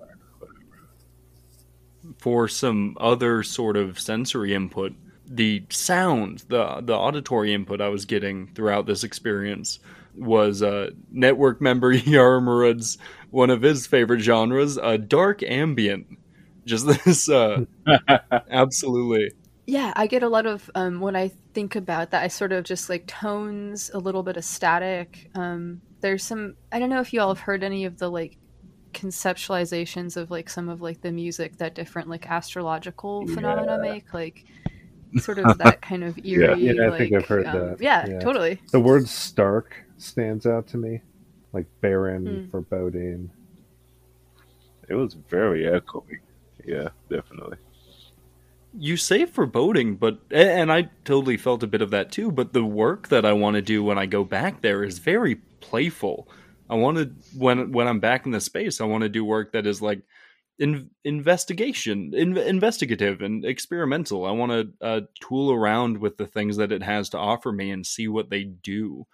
[2.19, 4.93] for some other sort of sensory input,
[5.27, 9.79] the sound, the the auditory input I was getting throughout this experience
[10.17, 12.99] was uh, network member Yara Murad's
[13.31, 16.07] one of his favorite genres, uh, dark ambient.
[16.65, 17.65] Just this, uh,
[18.51, 19.33] absolutely.
[19.67, 22.23] Yeah, I get a lot of um, when I think about that.
[22.23, 25.31] I sort of just like tones, a little bit of static.
[25.35, 26.55] Um, there's some.
[26.71, 28.37] I don't know if you all have heard any of the like
[28.93, 34.45] conceptualizations of like some of like the music that different like astrological phenomena make, like
[35.19, 36.63] sort of that kind of eerie.
[36.63, 37.81] Yeah, I think I've heard um, that.
[37.81, 38.21] Yeah, Yeah.
[38.21, 38.61] totally.
[38.71, 41.01] The word stark stands out to me,
[41.53, 42.51] like barren, Hmm.
[42.51, 43.31] foreboding.
[44.89, 46.19] It was very echoey.
[46.65, 47.59] Yeah, definitely.
[48.77, 52.33] You say foreboding, but and I totally felt a bit of that too.
[52.33, 55.37] But the work that I want to do when I go back there is very
[55.61, 56.29] playful.
[56.69, 59.53] I want to when when I'm back in the space, I want to do work
[59.53, 60.03] that is like
[60.59, 64.25] in, investigation, in, investigative, and experimental.
[64.27, 67.71] I want to uh, tool around with the things that it has to offer me
[67.71, 69.07] and see what they do.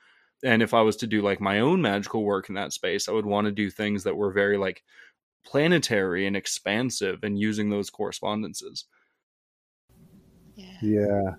[0.43, 3.13] And if I was to do like my own magical work in that space, I
[3.13, 4.83] would want to do things that were very like
[5.45, 8.85] planetary and expansive, and using those correspondences.
[10.57, 11.33] Yeah,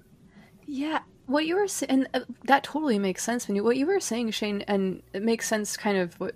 [0.66, 3.86] Yeah, what you were saying, and uh, that totally makes sense when you what you
[3.86, 6.36] were saying, Shane, and it makes sense kind of what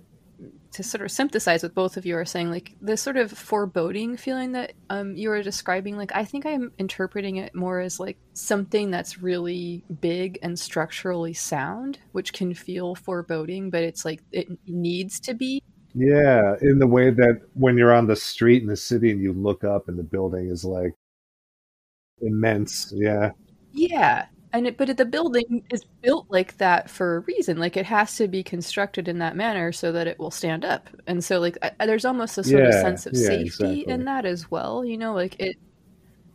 [0.72, 4.16] to sort of synthesize with both of you are saying, like this sort of foreboding
[4.16, 5.96] feeling that um, you were describing.
[5.96, 11.32] Like I think I'm interpreting it more as like something that's really big and structurally
[11.32, 15.62] sound, which can feel foreboding, but it's like it needs to be.
[15.94, 16.56] yeah.
[16.60, 19.64] In the way that when you're on the street in the city and you look
[19.64, 20.92] up and the building is like
[22.20, 22.92] immense.
[22.94, 23.30] Yeah,
[23.72, 24.26] Yeah.
[24.56, 27.58] And it, but the building is built like that for a reason.
[27.58, 30.88] Like it has to be constructed in that manner so that it will stand up.
[31.06, 33.88] And so, like, I, there's almost a sort of sense of yeah, safety exactly.
[33.88, 34.82] in that as well.
[34.82, 35.56] You know, like it.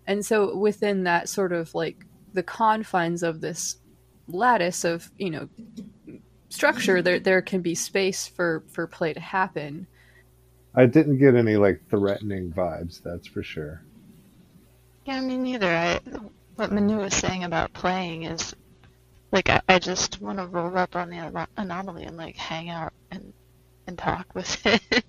[0.05, 3.77] And so, within that sort of like the confines of this
[4.27, 5.49] lattice of you know
[6.49, 9.87] structure, there there can be space for for play to happen.
[10.75, 13.01] I didn't get any like threatening vibes.
[13.01, 13.81] That's for sure.
[15.05, 15.75] Yeah, me neither.
[15.75, 15.99] I,
[16.61, 18.55] what Manu was saying about playing is
[19.31, 22.93] like I, I just want to roll up on the anomaly and like hang out
[23.11, 23.33] and
[23.87, 25.03] and talk with it.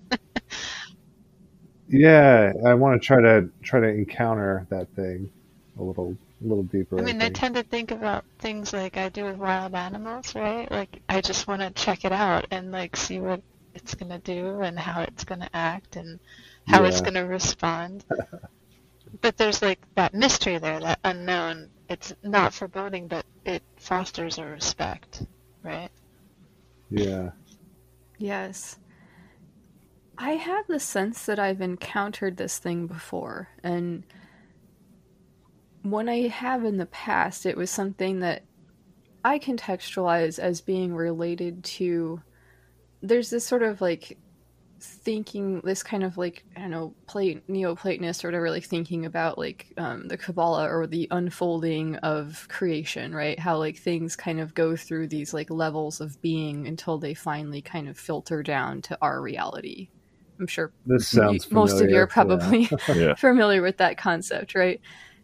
[1.89, 5.31] Yeah, I want to try to try to encounter that thing
[5.79, 6.99] a little a little deeper.
[6.99, 7.35] I mean, I think.
[7.35, 10.71] tend to think about things like I do with wild animals, right?
[10.71, 13.43] Like I just want to check it out and like see what
[13.75, 16.21] it's going to do and how it's going to act and
[16.67, 18.05] how it's going to respond.
[19.21, 21.71] but there's like that mystery there, that unknown.
[21.89, 25.25] It's not foreboding, but it fosters a respect,
[25.63, 25.91] right?
[26.91, 27.31] Yeah.
[28.19, 28.79] Yes.
[30.17, 34.05] I have the sense that I've encountered this thing before, and
[35.83, 38.45] when I have in the past, it was something that
[39.25, 42.21] I contextualize as being related to.
[43.03, 44.19] There's this sort of like
[44.85, 49.39] thinking, this kind of like, I don't know, Plat- Neoplatonist or whatever, like thinking about
[49.39, 53.39] like um, the Kabbalah or the unfolding of creation, right?
[53.39, 57.63] How like things kind of go through these like levels of being until they finally
[57.63, 59.89] kind of filter down to our reality.
[60.41, 63.15] I'm sure This you- most of you are probably Yeah.
[63.19, 64.81] familiar with that concept, right?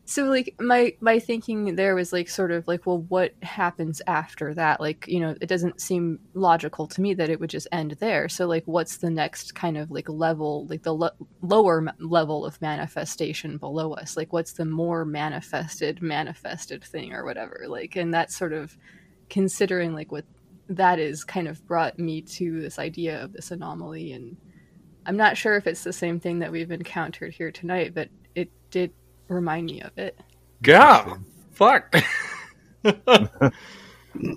[0.08, 4.54] So like my my thinking there was like sort of like well what happens after
[4.54, 4.80] that?
[4.80, 8.26] Like you know it doesn't seem logical to me that it would just end there.
[8.30, 11.10] So like what's the next kind of like level like the lo-
[11.42, 14.16] lower level of manifestation below us?
[14.16, 17.66] Like what's the more manifested manifested thing or whatever?
[17.68, 18.78] Like and that sort of
[19.28, 20.24] considering like what
[20.70, 24.12] that is kind of brought me to this idea of this anomaly.
[24.12, 24.38] And
[25.04, 28.50] I'm not sure if it's the same thing that we've encountered here tonight, but it
[28.70, 28.94] did
[29.28, 30.18] remind me of it.
[30.64, 31.16] Yeah.
[31.52, 31.94] Fuck.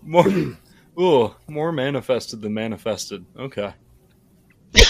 [0.04, 0.26] more,
[1.00, 3.26] ooh, more manifested than manifested.
[3.38, 3.74] Okay.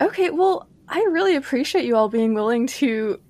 [0.00, 3.20] Okay, well, I really appreciate you all being willing to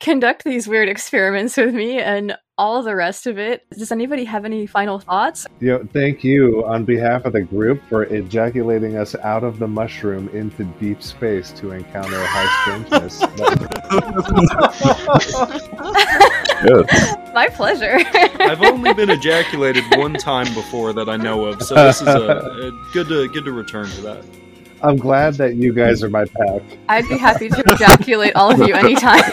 [0.00, 3.64] conduct these weird experiments with me and all the rest of it.
[3.70, 5.46] Does anybody have any final thoughts?
[5.60, 9.68] You know, thank you on behalf of the group for ejaculating us out of the
[9.68, 13.20] mushroom into deep space to encounter high strangeness.
[16.62, 16.86] Good.
[17.34, 17.98] My pleasure.
[18.40, 22.10] I've only been ejaculated one time before that I know of, so this is a,
[22.10, 24.24] a good to good to return to that.
[24.82, 26.62] I'm glad that you guys are my pack.
[26.88, 29.22] I'd be happy to ejaculate all of you anytime.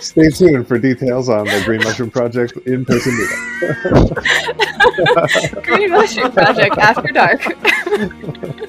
[0.00, 4.14] Stay tuned for details on the Green Mushroom Project in person meetup.
[5.64, 7.42] Green Mushroom Project After Dark.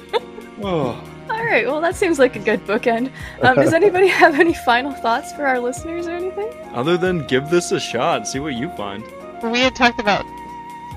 [0.62, 3.10] Oh, All right, well, that seems like a good bookend.
[3.40, 6.52] Um, does anybody have any final thoughts for our listeners or anything?
[6.74, 9.02] other than give this a shot, see what you find.
[9.42, 10.22] We had talked about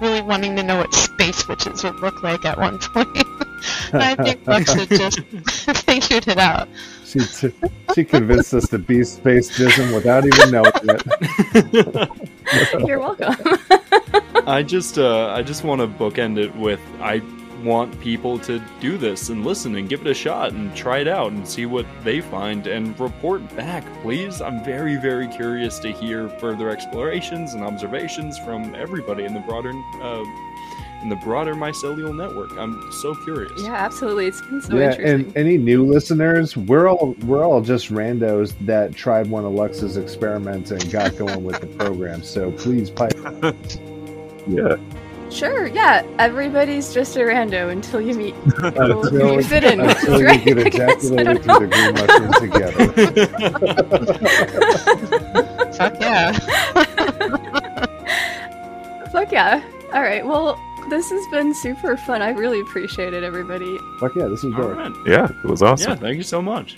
[0.02, 3.08] really wanting to know what space witches would look like at one point.
[3.94, 5.22] I think Bucks had just
[5.86, 6.68] figured it out.
[7.14, 7.54] She, t-
[7.94, 12.08] she convinced us to be space jism without even knowing it.
[12.88, 13.36] You're welcome.
[14.48, 17.22] I just uh, I just want to bookend it with I
[17.64, 21.08] want people to do this and listen and give it a shot and try it
[21.08, 24.42] out and see what they find and report back, please.
[24.42, 29.72] I'm very very curious to hear further explorations and observations from everybody in the broader
[30.02, 30.24] uh,
[31.04, 32.58] in the broader mycelial network.
[32.58, 33.52] I'm so curious.
[33.62, 34.28] yeah, absolutely.
[34.28, 35.26] It's been so yeah, interesting.
[35.28, 39.98] and any new listeners, we're all we're all just randos that tried one of Lux's
[39.98, 42.24] experiments and got going with the program.
[42.24, 43.14] So please pipe.
[44.48, 44.76] Yeah.
[45.30, 46.06] Sure, yeah.
[46.20, 50.46] Everybody's just a rando until you meet Until, you fit in with, until you right?
[50.46, 52.94] get I guess, ejaculated don't through the green mushroom together.
[55.74, 56.34] Fuck yeah.
[59.10, 59.64] Fuck yeah.
[59.92, 60.60] All right, well,
[60.90, 62.22] this has been super fun.
[62.22, 63.78] I really appreciate it, everybody.
[64.00, 64.78] Fuck yeah, this was All great.
[64.78, 64.94] right.
[65.06, 65.92] Yeah, it was awesome.
[65.92, 66.78] Yeah, thank you so much.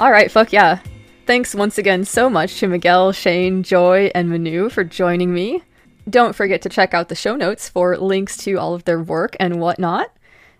[0.00, 0.80] All right, fuck yeah.
[1.26, 5.62] Thanks once again so much to Miguel, Shane, Joy, and Manu for joining me.
[6.08, 9.36] Don't forget to check out the show notes for links to all of their work
[9.40, 10.10] and whatnot.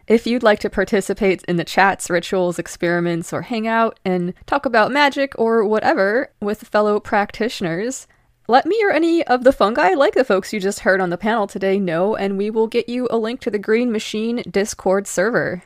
[0.07, 4.65] If you'd like to participate in the chats, rituals, experiments, or hang out and talk
[4.67, 8.07] about magic or whatever with fellow practitioners,
[8.47, 11.17] let me or any of the fungi, like the folks you just heard on the
[11.17, 15.07] panel today, know, and we will get you a link to the Green Machine Discord
[15.07, 15.63] server.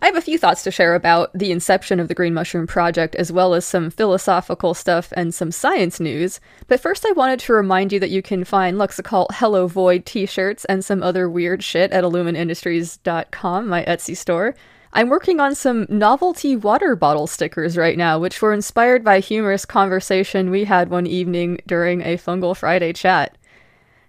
[0.00, 3.14] I have a few thoughts to share about the inception of the Green Mushroom Project,
[3.14, 6.38] as well as some philosophical stuff and some science news.
[6.68, 10.04] But first, I wanted to remind you that you can find Lux Occult Hello Void
[10.04, 14.54] t shirts and some other weird shit at illuminindustries.com, my Etsy store.
[14.92, 19.20] I'm working on some novelty water bottle stickers right now, which were inspired by a
[19.20, 23.36] humorous conversation we had one evening during a Fungal Friday chat.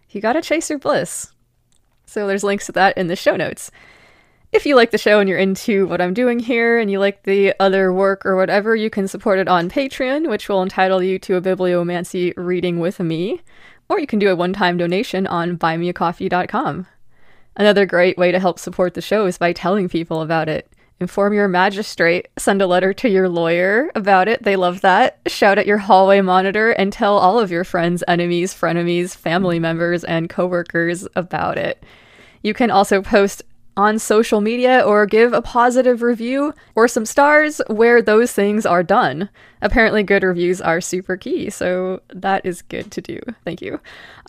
[0.09, 1.33] You gotta chase your bliss.
[2.05, 3.69] So there's links to that in the show notes
[4.51, 7.23] if you like the show and you're into what I'm doing here and you like
[7.23, 11.19] the other work or whatever, you can support it on Patreon, which will entitle you
[11.19, 13.41] to a bibliomancy reading with me,
[13.89, 16.87] or you can do a one time donation on buymeacoffee.com.
[17.57, 20.71] Another great way to help support the show is by telling people about it.
[20.99, 22.27] Inform your magistrate.
[22.37, 24.43] Send a letter to your lawyer about it.
[24.43, 25.19] They love that.
[25.27, 30.03] Shout at your hallway monitor and tell all of your friends, enemies, frenemies, family members,
[30.03, 31.83] and coworkers about it.
[32.41, 33.43] You can also post
[33.75, 38.81] on social media or give a positive review or some stars where those things are
[38.81, 39.29] done.
[39.61, 43.19] Apparently, good reviews are super key, so that is good to do.
[43.45, 43.79] Thank you.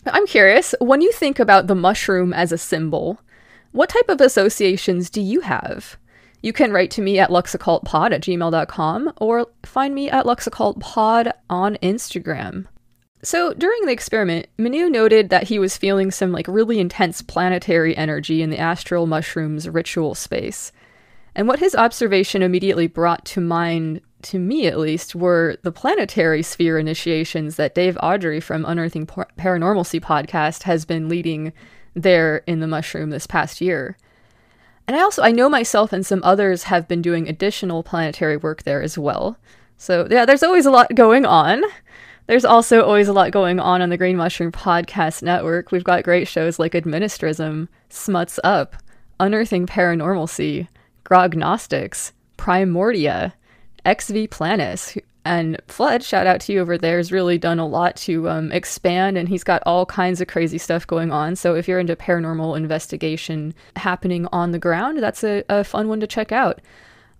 [0.05, 3.19] I'm curious, when you think about the mushroom as a symbol,
[3.71, 5.97] what type of associations do you have?
[6.41, 11.75] You can write to me at luxoccultpod at gmail.com or find me at luxoccultpod on
[11.83, 12.65] Instagram.
[13.21, 17.95] So during the experiment, Manu noted that he was feeling some like really intense planetary
[17.97, 20.71] energy in the astral mushrooms ritual space.
[21.35, 26.43] And what his observation immediately brought to mind, to me at least, were the planetary
[26.43, 31.53] sphere initiations that Dave Audrey from Unearthing Par- Paranormalcy podcast has been leading
[31.93, 33.97] there in the mushroom this past year.
[34.87, 38.63] And I also I know myself and some others have been doing additional planetary work
[38.63, 39.37] there as well.
[39.77, 41.63] So yeah, there's always a lot going on.
[42.27, 45.71] There's also always a lot going on on the Green Mushroom Podcast Network.
[45.71, 48.75] We've got great shows like Administrism, Smuts Up,
[49.19, 50.67] Unearthing Paranormalcy,
[51.03, 53.33] Grognostics, Primordia,
[53.87, 57.95] XV Planus, and Flood, shout out to you over there, has really done a lot
[57.97, 61.35] to um, expand, and he's got all kinds of crazy stuff going on.
[61.35, 65.99] So if you're into paranormal investigation happening on the ground, that's a, a fun one
[65.99, 66.61] to check out.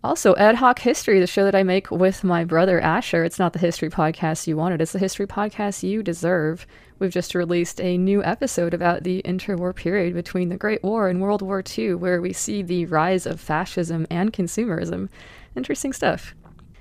[0.01, 3.25] Also, Ad Hoc History, the show that I make with my brother Asher.
[3.25, 6.65] It's not the history podcast you wanted, it's the history podcast you deserve.
[6.99, 11.21] We've just released a new episode about the interwar period between the Great War and
[11.21, 15.09] World War II, where we see the rise of fascism and consumerism.
[15.55, 16.33] Interesting stuff.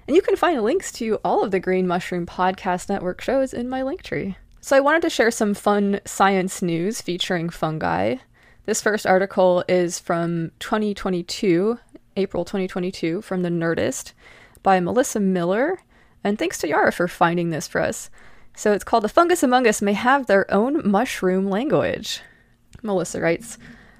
[0.08, 3.68] And you can find links to all of the Green Mushroom Podcast Network shows in
[3.68, 4.38] my link tree.
[4.62, 8.16] So I wanted to share some fun science news featuring fungi.
[8.64, 11.78] This first article is from 2022,
[12.16, 14.14] April 2022, from the Nerdist
[14.62, 15.78] by Melissa Miller.
[16.24, 18.08] And thanks to Yara for finding this for us.
[18.56, 22.22] So it's called The Fungus Among Us May Have Their Own Mushroom Language.
[22.82, 23.58] Melissa writes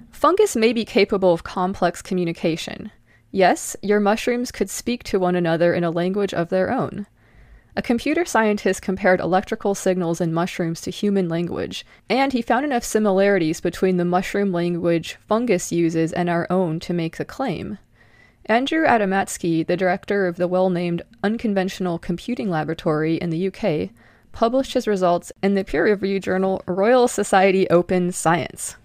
[0.09, 2.91] Fungus may be capable of complex communication.
[3.31, 7.05] Yes, your mushrooms could speak to one another in a language of their own.
[7.75, 12.83] A computer scientist compared electrical signals in mushrooms to human language, and he found enough
[12.83, 17.77] similarities between the mushroom language fungus uses and our own to make the claim.
[18.47, 23.91] Andrew Adamatzky, the director of the well named Unconventional Computing Laboratory in the UK,
[24.31, 28.75] published his results in the peer reviewed journal Royal Society Open Science.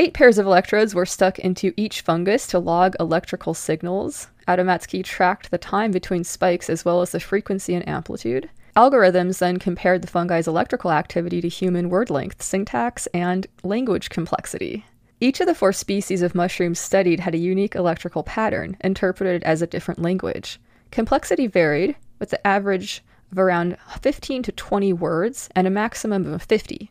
[0.00, 4.28] Eight pairs of electrodes were stuck into each fungus to log electrical signals.
[4.48, 8.48] Adamatzky tracked the time between spikes as well as the frequency and amplitude.
[8.74, 14.86] Algorithms then compared the fungi's electrical activity to human word length, syntax, and language complexity.
[15.20, 19.60] Each of the four species of mushrooms studied had a unique electrical pattern, interpreted as
[19.60, 20.58] a different language.
[20.90, 26.42] Complexity varied, with the average of around 15 to 20 words and a maximum of
[26.42, 26.90] 50.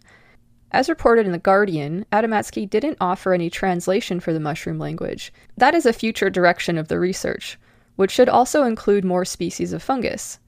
[0.72, 5.34] As reported in The Guardian, Adamatzky didn't offer any translation for the mushroom language.
[5.58, 7.58] That is a future direction of the research,
[7.96, 10.40] which should also include more species of fungus.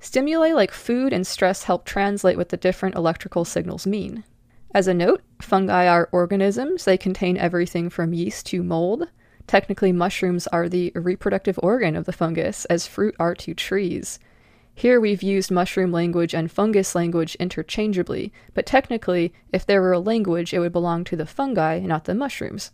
[0.00, 4.24] Stimuli like food and stress help translate what the different electrical signals mean.
[4.74, 6.84] As a note, fungi are organisms.
[6.84, 9.08] They contain everything from yeast to mold.
[9.46, 14.18] Technically, mushrooms are the reproductive organ of the fungus, as fruit are to trees.
[14.78, 19.98] Here we've used mushroom language and fungus language interchangeably, but technically, if there were a
[19.98, 22.70] language, it would belong to the fungi, not the mushrooms.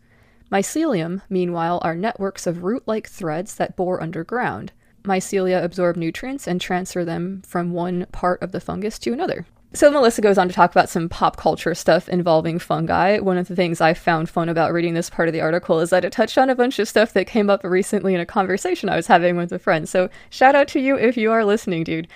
[0.52, 4.70] Mycelium, meanwhile, are networks of root like threads that bore underground.
[5.02, 9.46] Mycelia absorb nutrients and transfer them from one part of the fungus to another.
[9.74, 13.18] So Melissa goes on to talk about some pop culture stuff involving fungi.
[13.18, 15.90] One of the things I found fun about reading this part of the article is
[15.90, 18.88] that it touched on a bunch of stuff that came up recently in a conversation
[18.88, 19.88] I was having with a friend.
[19.88, 22.06] So shout out to you if you are listening, dude.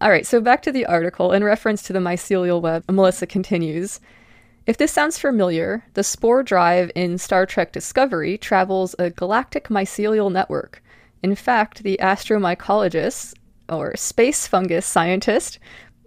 [0.00, 1.32] All right, so back to the article.
[1.32, 4.00] In reference to the mycelial web, Melissa continues.
[4.66, 10.32] If this sounds familiar, the spore drive in Star Trek Discovery travels a galactic mycelial
[10.32, 10.82] network.
[11.22, 13.34] In fact, the astromycologist,
[13.68, 15.58] or space fungus scientist,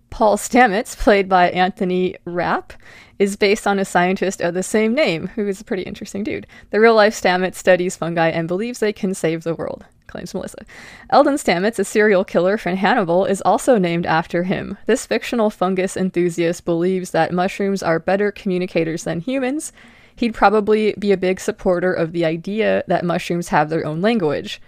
[0.10, 2.74] Paul Stamets, played by Anthony Rapp,
[3.20, 6.48] is based on a scientist of the same name, who is a pretty interesting dude.
[6.72, 10.66] The real life Stamets studies fungi and believes they can save the world, claims Melissa.
[11.10, 14.78] Eldon Stamets, a serial killer from Hannibal, is also named after him.
[14.86, 19.72] This fictional fungus enthusiast believes that mushrooms are better communicators than humans.
[20.16, 24.62] He'd probably be a big supporter of the idea that mushrooms have their own language.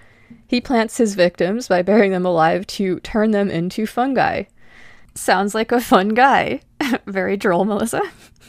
[0.46, 4.44] He plants his victims by burying them alive to turn them into fungi.
[5.20, 6.62] Sounds like a fun guy.
[7.06, 8.02] Very droll, Melissa.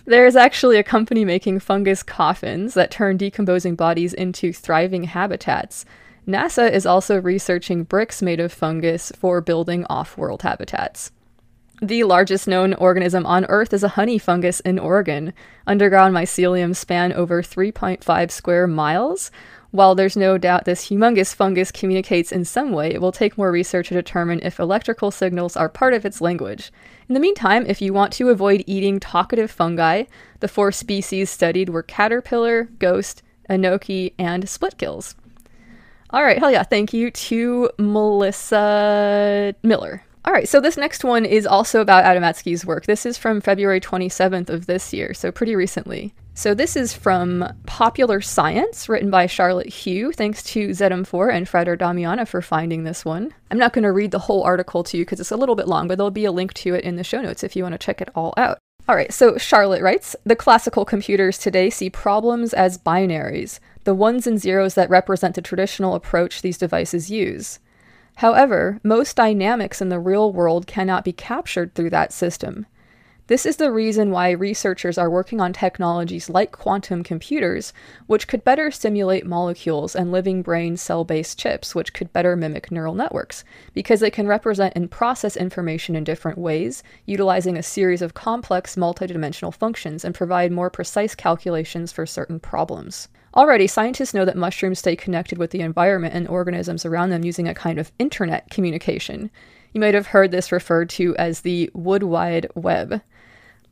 [0.04, 5.84] There is actually a company making fungus coffins that turn decomposing bodies into thriving habitats.
[6.28, 11.10] NASA is also researching bricks made of fungus for building off world habitats.
[11.82, 15.32] The largest known organism on Earth is a honey fungus in Oregon.
[15.66, 19.32] Underground mycelium span over 3.5 square miles.
[19.72, 23.52] While there's no doubt this humongous fungus communicates in some way, it will take more
[23.52, 26.72] research to determine if electrical signals are part of its language.
[27.08, 30.04] In the meantime, if you want to avoid eating talkative fungi,
[30.40, 35.14] the four species studied were caterpillar, ghost, enoki, and splitgills.
[36.10, 36.64] All right, hell yeah.
[36.64, 40.02] Thank you to Melissa Miller.
[40.24, 42.86] All right, so this next one is also about Adamatzky's work.
[42.86, 46.12] This is from February 27th of this year, so pretty recently.
[46.40, 50.10] So this is from Popular Science, written by Charlotte Hu.
[50.10, 53.34] Thanks to ZM4 and Freder Damiana for finding this one.
[53.50, 55.68] I'm not going to read the whole article to you because it's a little bit
[55.68, 57.74] long, but there'll be a link to it in the show notes if you want
[57.74, 58.56] to check it all out.
[58.88, 64.26] All right, so Charlotte writes The classical computers today see problems as binaries, the ones
[64.26, 67.58] and zeros that represent the traditional approach these devices use.
[68.16, 72.64] However, most dynamics in the real world cannot be captured through that system.
[73.30, 77.72] This is the reason why researchers are working on technologies like quantum computers,
[78.08, 82.72] which could better simulate molecules and living brain cell based chips, which could better mimic
[82.72, 88.02] neural networks, because they can represent and process information in different ways, utilizing a series
[88.02, 93.06] of complex multidimensional functions and provide more precise calculations for certain problems.
[93.36, 97.46] Already, scientists know that mushrooms stay connected with the environment and organisms around them using
[97.46, 99.30] a kind of internet communication.
[99.72, 103.02] You might have heard this referred to as the Wood Wide Web.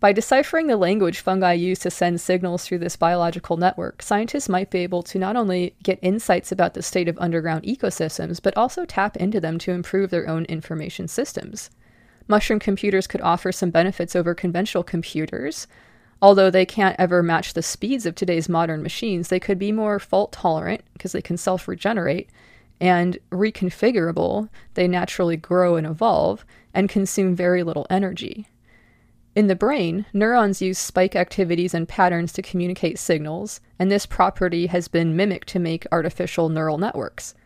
[0.01, 4.71] By deciphering the language fungi use to send signals through this biological network, scientists might
[4.71, 8.85] be able to not only get insights about the state of underground ecosystems, but also
[8.85, 11.71] tap into them to improve their own information systems.
[12.29, 15.67] Mushroom computers could offer some benefits over conventional computers.
[16.23, 19.99] Although they can't ever match the speeds of today's modern machines, they could be more
[19.99, 22.31] fault tolerant because they can self regenerate
[22.81, 24.49] and reconfigurable.
[24.75, 28.47] They naturally grow and evolve and consume very little energy.
[29.39, 34.67] In the brain, neurons use spike activities and patterns to communicate signals, and this property
[34.67, 37.37] has been mimicked to make artificial neural networks.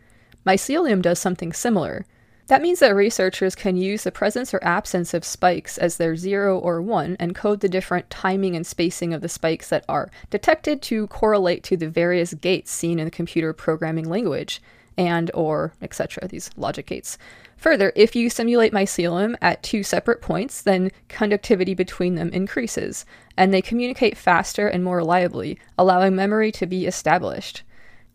[0.43, 2.07] Mycelium does something similar.
[2.47, 6.57] That means that researchers can use the presence or absence of spikes as their 0
[6.57, 10.81] or 1 and code the different timing and spacing of the spikes that are detected
[10.81, 14.63] to correlate to the various gates seen in the computer programming language
[14.97, 17.19] and or etc these logic gates.
[17.63, 23.05] Further, if you simulate mycelium at two separate points, then conductivity between them increases,
[23.37, 27.63] and they communicate faster and more reliably, allowing memory to be established.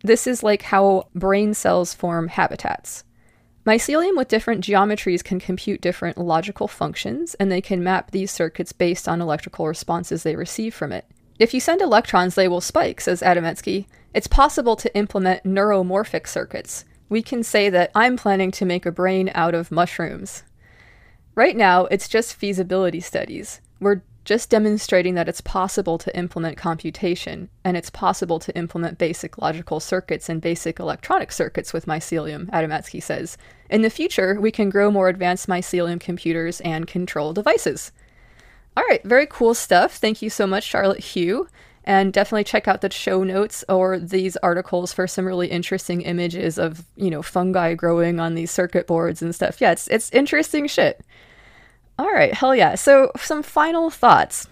[0.05, 3.05] This is like how brain cells form habitats.
[3.65, 8.73] Mycelium with different geometries can compute different logical functions, and they can map these circuits
[8.75, 11.07] based on electrical responses they receive from it.
[11.39, 13.87] If you send electrons, they will spike, says Adamatzky.
[14.13, 16.85] It's possible to implement neuromorphic circuits.
[17.09, 20.43] We can say that I'm planning to make a brain out of mushrooms.
[21.35, 23.61] Right now, it's just feasibility studies.
[23.81, 29.39] We're just demonstrating that it's possible to implement computation, and it's possible to implement basic
[29.39, 33.39] logical circuits and basic electronic circuits with mycelium, Adamatzky says.
[33.71, 37.91] In the future, we can grow more advanced mycelium computers and control devices.
[38.77, 39.95] All right, very cool stuff.
[39.95, 41.49] Thank you so much, Charlotte Hu.
[41.89, 46.59] And definitely check out the show notes or these articles for some really interesting images
[46.59, 49.59] of, you know, fungi growing on these circuit boards and stuff.
[49.59, 51.01] Yeah, it's it's interesting shit.
[51.99, 52.75] All right, hell yeah.
[52.75, 54.47] So, some final thoughts.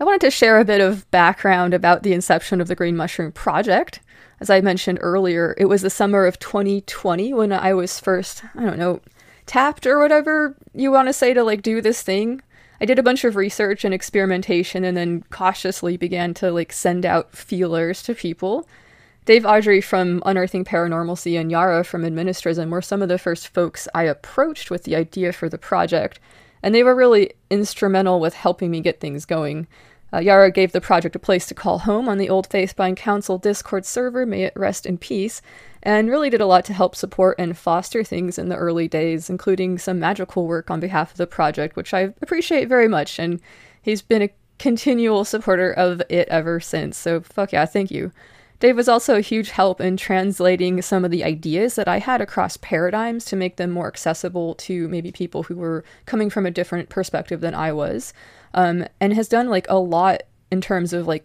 [0.00, 3.32] I wanted to share a bit of background about the inception of the Green Mushroom
[3.32, 4.00] Project.
[4.40, 8.64] As I mentioned earlier, it was the summer of 2020 when I was first, I
[8.64, 9.00] don't know,
[9.44, 12.40] tapped or whatever you want to say to like do this thing.
[12.80, 17.04] I did a bunch of research and experimentation and then cautiously began to like send
[17.04, 18.68] out feelers to people.
[19.24, 23.86] Dave Audrey from Unearthing Paranormalcy and Yara from Administrism were some of the first folks
[23.94, 26.18] I approached with the idea for the project,
[26.62, 29.66] and they were really instrumental with helping me get things going.
[30.12, 32.96] Uh, Yara gave the project a place to call home on the old Faith Faithbind
[32.96, 35.42] Council Discord server, may it rest in peace,
[35.82, 39.30] and really did a lot to help support and foster things in the early days,
[39.30, 43.40] including some magical work on behalf of the project, which I appreciate very much, and
[43.80, 48.12] he's been a continual supporter of it ever since, so fuck yeah, thank you.
[48.60, 52.20] Dave was also a huge help in translating some of the ideas that I had
[52.20, 56.50] across paradigms to make them more accessible to maybe people who were coming from a
[56.50, 58.12] different perspective than I was,
[58.54, 61.24] um, and has done like a lot in terms of like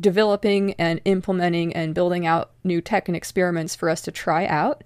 [0.00, 4.84] developing and implementing and building out new tech and experiments for us to try out.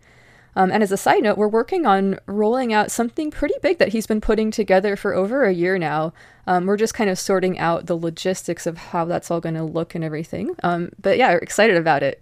[0.55, 3.89] Um, and as a side note, we're working on rolling out something pretty big that
[3.89, 6.13] he's been putting together for over a year now.
[6.47, 9.65] Um, we're just kind of sorting out the logistics of how that's all going to
[9.65, 10.55] look and everything.
[10.63, 12.21] Um, but yeah, we're excited about it.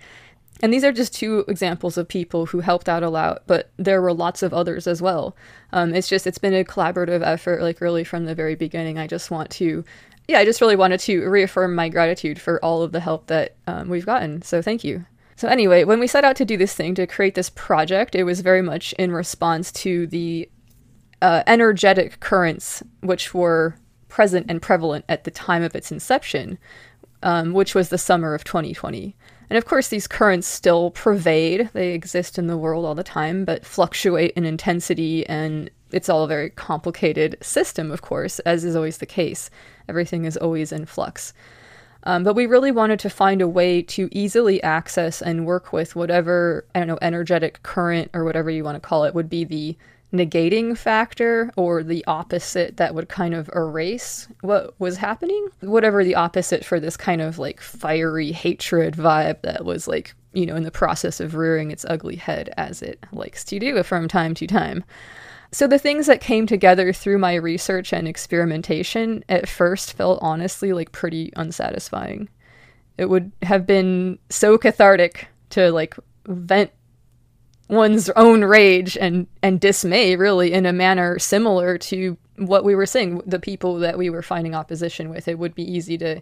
[0.63, 4.03] And these are just two examples of people who helped out a lot, but there
[4.03, 5.35] were lots of others as well.
[5.73, 8.99] Um, it's just, it's been a collaborative effort, like really from the very beginning.
[8.99, 9.85] I just want to,
[10.31, 13.57] yeah, I just really wanted to reaffirm my gratitude for all of the help that
[13.67, 14.43] um, we've gotten.
[14.43, 15.05] So thank you.
[15.35, 18.23] So, anyway, when we set out to do this thing, to create this project, it
[18.25, 20.49] was very much in response to the
[21.21, 23.75] uh, energetic currents which were
[24.09, 26.59] present and prevalent at the time of its inception,
[27.25, 29.17] um, which was the summer of 2020.
[29.49, 33.45] And of course, these currents still pervade, they exist in the world all the time,
[33.45, 38.77] but fluctuate in intensity, and it's all a very complicated system, of course, as is
[38.77, 39.51] always the case.
[39.91, 41.35] Everything is always in flux.
[42.05, 45.95] Um, but we really wanted to find a way to easily access and work with
[45.95, 49.45] whatever, I don't know, energetic current or whatever you want to call it would be
[49.45, 49.77] the
[50.13, 55.49] negating factor or the opposite that would kind of erase what was happening.
[55.61, 60.47] Whatever the opposite for this kind of like fiery hatred vibe that was like, you
[60.47, 64.09] know, in the process of rearing its ugly head as it likes to do from
[64.09, 64.85] time to time.
[65.53, 70.73] So, the things that came together through my research and experimentation at first felt honestly
[70.73, 72.29] like pretty unsatisfying.
[72.97, 75.97] It would have been so cathartic to like
[76.27, 76.71] vent
[77.69, 82.87] one's own rage and, and dismay, really, in a manner similar to what we were
[82.87, 85.29] saying, the people that we were finding opposition with.
[85.29, 86.21] It would be easy to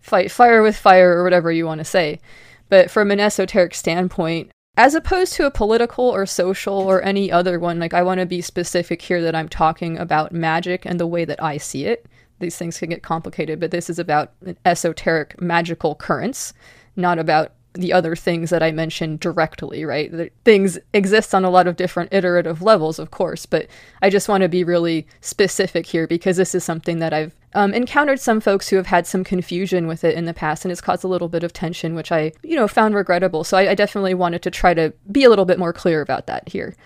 [0.00, 2.20] fight fire with fire or whatever you want to say.
[2.68, 7.58] But from an esoteric standpoint, as opposed to a political or social or any other
[7.58, 11.06] one, like I want to be specific here that I'm talking about magic and the
[11.06, 12.06] way that I see it.
[12.38, 14.32] These things can get complicated, but this is about
[14.66, 16.52] esoteric magical currents,
[16.94, 20.10] not about the other things that I mentioned directly, right?
[20.10, 23.66] The things exist on a lot of different iterative levels, of course, but
[24.02, 27.72] I just want to be really specific here because this is something that I've um,
[27.72, 30.80] encountered some folks who have had some confusion with it in the past, and it's
[30.80, 33.44] caused a little bit of tension, which I, you know, found regrettable.
[33.44, 36.26] So I, I definitely wanted to try to be a little bit more clear about
[36.26, 36.76] that here.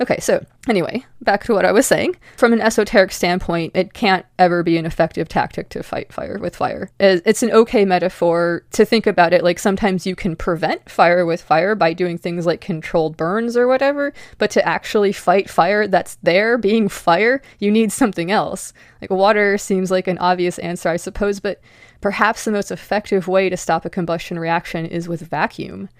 [0.00, 2.16] Okay, so anyway, back to what I was saying.
[2.38, 6.56] From an esoteric standpoint, it can't ever be an effective tactic to fight fire with
[6.56, 6.90] fire.
[6.98, 11.42] It's an okay metaphor to think about it like sometimes you can prevent fire with
[11.42, 16.14] fire by doing things like controlled burns or whatever, but to actually fight fire that's
[16.22, 18.72] there being fire, you need something else.
[19.02, 21.60] Like water seems like an obvious answer, I suppose, but
[22.00, 25.90] perhaps the most effective way to stop a combustion reaction is with vacuum.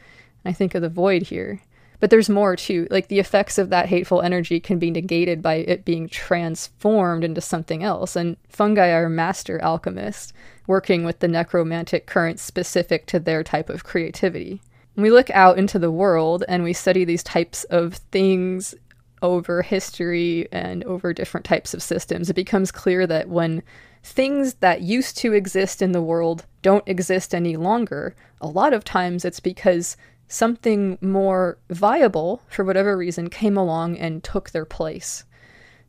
[0.43, 1.61] I think of the void here.
[2.01, 2.89] But there's more too.
[2.91, 7.41] Like the effects of that hateful energy can be negated by it being transformed into
[7.41, 8.17] something else.
[8.17, 10.33] And fungi are master alchemists,
[10.67, 14.63] working with the necromantic currents specific to their type of creativity.
[14.97, 18.75] We look out into the world and we study these types of things
[19.23, 23.63] over history and over different types of systems, it becomes clear that when
[24.03, 28.85] things that used to exist in the world don't exist any longer, a lot of
[28.85, 29.97] times it's because
[30.31, 35.25] something more viable, for whatever reason, came along and took their place.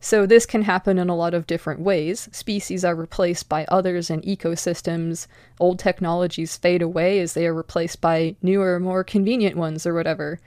[0.03, 2.27] So, this can happen in a lot of different ways.
[2.31, 5.27] Species are replaced by others in ecosystems.
[5.59, 10.39] Old technologies fade away as they are replaced by newer, more convenient ones, or whatever.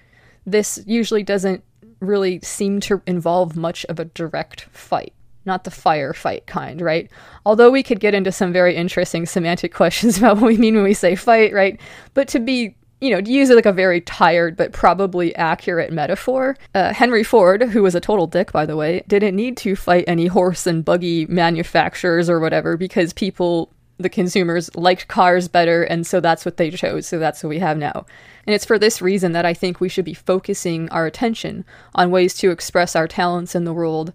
[0.44, 1.62] This usually doesn't
[2.00, 5.12] really seem to involve much of a direct fight.
[5.46, 7.08] Not the firefight kind, right?
[7.46, 10.82] Although we could get into some very interesting semantic questions about what we mean when
[10.82, 11.80] we say fight, right?
[12.14, 16.56] But to be you know, to use like a very tired but probably accurate metaphor,
[16.74, 20.04] uh, Henry Ford, who was a total dick, by the way, didn't need to fight
[20.06, 26.06] any horse and buggy manufacturers or whatever because people, the consumers, liked cars better, and
[26.06, 28.06] so that's what they chose, so that's what we have now.
[28.46, 31.64] And it's for this reason that I think we should be focusing our attention
[31.94, 34.12] on ways to express our talents in the world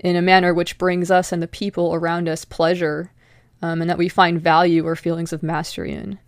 [0.00, 3.12] in a manner which brings us and the people around us pleasure,
[3.62, 6.18] um, and that we find value or feelings of mastery in.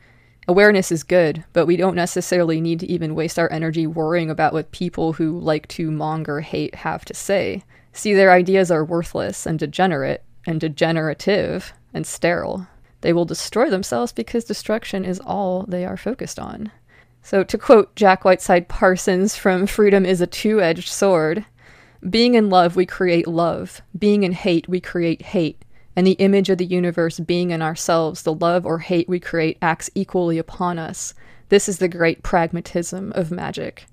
[0.47, 4.53] Awareness is good, but we don't necessarily need to even waste our energy worrying about
[4.53, 7.63] what people who like to monger hate have to say.
[7.93, 12.67] See, their ideas are worthless and degenerate and degenerative and sterile.
[13.01, 16.71] They will destroy themselves because destruction is all they are focused on.
[17.23, 21.47] So, to quote Jack Whiteside Parsons from Freedom is a Two Edged Sword
[22.11, 23.81] Being in love, we create love.
[23.99, 25.64] Being in hate, we create hate
[25.97, 29.59] and the image of the universe being in ourselves, the love or hate we create
[29.63, 31.15] acts equally upon us.
[31.49, 33.87] This is the great pragmatism of magic.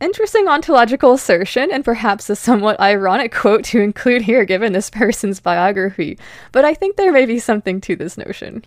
[0.00, 5.38] Interesting ontological assertion, and perhaps a somewhat ironic quote to include here given this person's
[5.38, 6.18] biography,
[6.50, 8.64] but I think there may be something to this notion.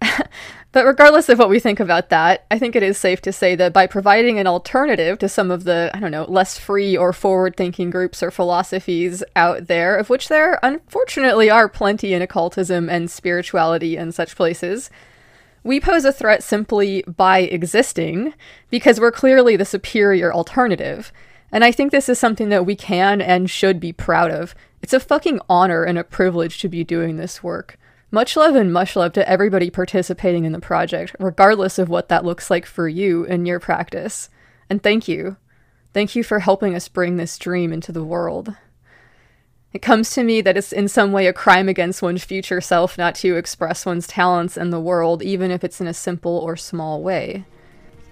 [0.72, 3.54] but regardless of what we think about that, I think it is safe to say
[3.56, 7.12] that by providing an alternative to some of the, I don't know, less free or
[7.12, 12.88] forward thinking groups or philosophies out there, of which there unfortunately are plenty in occultism
[12.88, 14.90] and spirituality and such places,
[15.64, 18.32] We pose a threat simply by existing
[18.70, 21.12] because we're clearly the superior alternative.
[21.50, 24.54] And I think this is something that we can and should be proud of.
[24.82, 27.78] It's a fucking honor and a privilege to be doing this work.
[28.10, 32.24] Much love and much love to everybody participating in the project, regardless of what that
[32.24, 34.30] looks like for you in your practice.
[34.70, 35.36] And thank you.
[35.92, 38.54] Thank you for helping us bring this dream into the world.
[39.74, 42.96] It comes to me that it's in some way a crime against one's future self
[42.96, 46.56] not to express one's talents in the world, even if it's in a simple or
[46.56, 47.44] small way.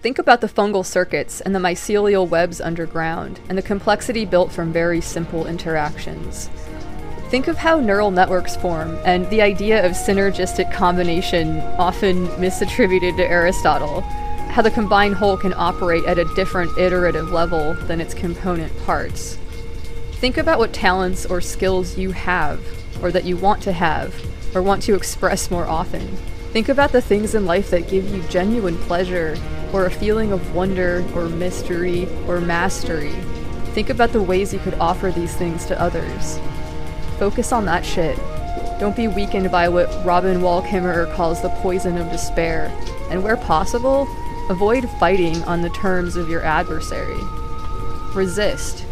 [0.03, 4.75] Think about the fungal circuits and the mycelial webs underground, and the complexity built from
[4.75, 6.51] very simple interactions.
[7.29, 13.29] Think of how neural networks form, and the idea of synergistic combination, often misattributed to
[13.29, 14.03] Aristotle.
[14.51, 19.39] How the combined whole can operate at a different iterative level than its component parts.
[20.13, 22.61] Think about what talents or skills you have,
[23.03, 24.15] or that you want to have,
[24.55, 26.07] or want to express more often.
[26.53, 29.37] Think about the things in life that give you genuine pleasure,
[29.73, 33.13] or a feeling of wonder, or mystery, or mastery.
[33.75, 36.39] Think about the ways you could offer these things to others.
[37.19, 38.19] Focus on that shit.
[38.79, 42.71] Don't be weakened by what Robin Wall Kimmerer calls the poison of despair.
[43.11, 44.07] And where possible,
[44.51, 47.21] avoid fighting on the terms of your adversary.
[48.15, 48.85] Resist.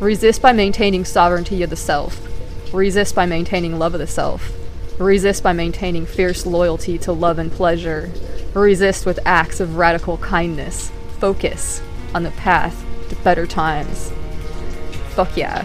[0.00, 2.20] Resist by maintaining sovereignty of the self.
[2.72, 4.52] Resist by maintaining love of the self.
[4.98, 8.10] Resist by maintaining fierce loyalty to love and pleasure.
[8.54, 10.90] Resist with acts of radical kindness.
[11.20, 11.80] Focus
[12.14, 14.12] on the path to better times.
[15.10, 15.64] Fuck yeah.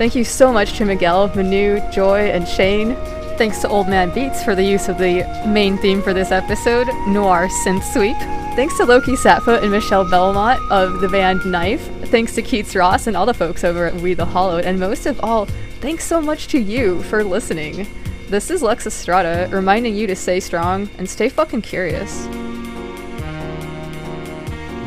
[0.00, 2.96] Thank you so much to Miguel, Manu, Joy, and Shane.
[3.36, 6.86] Thanks to Old Man Beats for the use of the main theme for this episode,
[7.06, 8.16] Noir Synth Sweep.
[8.56, 11.86] Thanks to Loki Satfoot and Michelle Belmont of the band Knife.
[12.06, 14.64] Thanks to Keats Ross and all the folks over at We the Hollowed.
[14.64, 15.44] And most of all,
[15.82, 17.86] thanks so much to you for listening.
[18.28, 22.24] This is Lux Estrada reminding you to stay strong and stay fucking curious.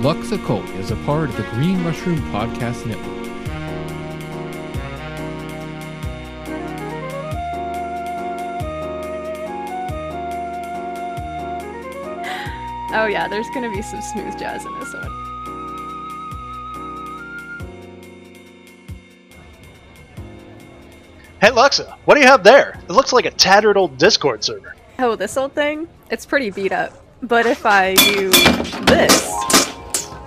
[0.01, 3.12] Lux Occult is a part of the Green Mushroom Podcast Network.
[12.95, 15.23] Oh, yeah, there's gonna be some smooth jazz in this one.
[21.41, 22.79] Hey Luxa, what do you have there?
[22.87, 24.75] It looks like a tattered old Discord server.
[24.99, 25.89] Oh, this old thing?
[26.09, 26.93] It's pretty beat up.
[27.23, 28.29] But if I do
[28.85, 29.33] this,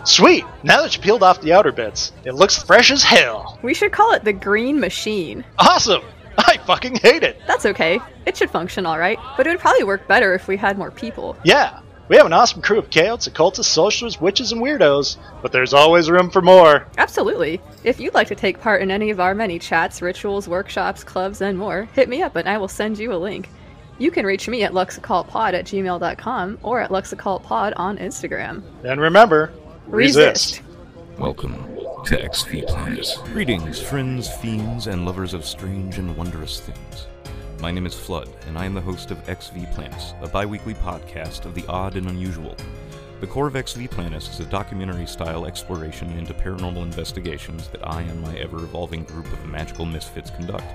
[0.04, 0.44] Sweet!
[0.62, 3.58] Now that you peeled off the outer bits, it looks fresh as hell.
[3.62, 5.44] we should call it the Green Machine.
[5.58, 6.02] Awesome!
[6.38, 7.40] I fucking hate it!
[7.46, 7.98] That's okay.
[8.24, 11.36] It should function alright, but it would probably work better if we had more people.
[11.44, 15.74] Yeah, we have an awesome crew of chaots, occultists, socialists, witches, and weirdos, but there's
[15.74, 16.86] always room for more.
[16.98, 17.60] Absolutely.
[17.84, 21.40] If you'd like to take part in any of our many chats, rituals, workshops, clubs,
[21.40, 23.48] and more, hit me up and I will send you a link.
[23.98, 28.62] You can reach me at luxoccultpod at gmail.com or at luxoccultpod on Instagram.
[28.84, 29.52] And remember,
[29.86, 30.60] resist.
[31.18, 31.54] Welcome
[32.04, 33.18] to XV Planet.
[33.24, 37.06] Greetings, friends, fiends, and lovers of strange and wondrous things.
[37.60, 40.74] My name is Flood, and I am the host of XV Planets, a bi weekly
[40.74, 42.54] podcast of the odd and unusual.
[43.20, 48.02] The core of XV Planets is a documentary style exploration into paranormal investigations that I
[48.02, 50.66] and my ever evolving group of magical misfits conduct.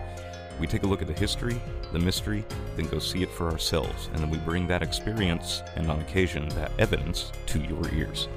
[0.59, 1.61] We take a look at the history,
[1.93, 2.43] the mystery,
[2.75, 6.49] then go see it for ourselves, and then we bring that experience, and on occasion,
[6.49, 8.27] that evidence, to your ears.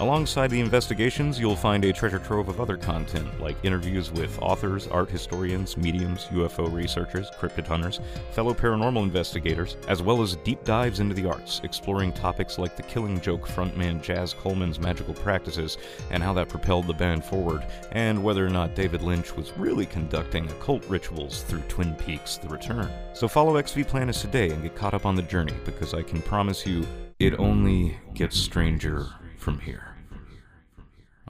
[0.00, 4.88] Alongside the investigations, you'll find a treasure trove of other content, like interviews with authors,
[4.88, 8.00] art historians, mediums, UFO researchers, cryptid hunters,
[8.32, 12.82] fellow paranormal investigators, as well as deep dives into the arts, exploring topics like the
[12.84, 15.76] Killing Joke frontman Jaz Coleman's magical practices
[16.10, 19.84] and how that propelled the band forward, and whether or not David Lynch was really
[19.84, 22.90] conducting occult rituals through Twin Peaks The Return.
[23.12, 26.22] So follow XV Planets today and get caught up on the journey, because I can
[26.22, 26.86] promise you,
[27.18, 29.06] it only gets stranger
[29.36, 29.89] from here.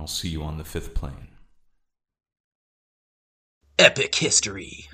[0.00, 1.28] I'll see you on the fifth plane.
[3.78, 4.86] Epic history.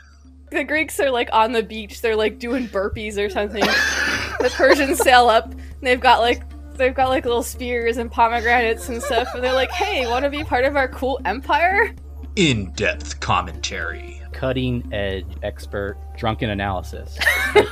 [0.50, 3.60] The Greeks are like on the beach, they're like doing burpees or something.
[3.60, 6.42] the Persians sail up, and they've got like
[6.74, 10.30] they've got like little spears and pomegranates and stuff, and they're like, "Hey, want to
[10.30, 11.94] be part of our cool empire?"
[12.34, 14.20] In depth commentary.
[14.32, 17.16] cutting edge expert drunken analysis.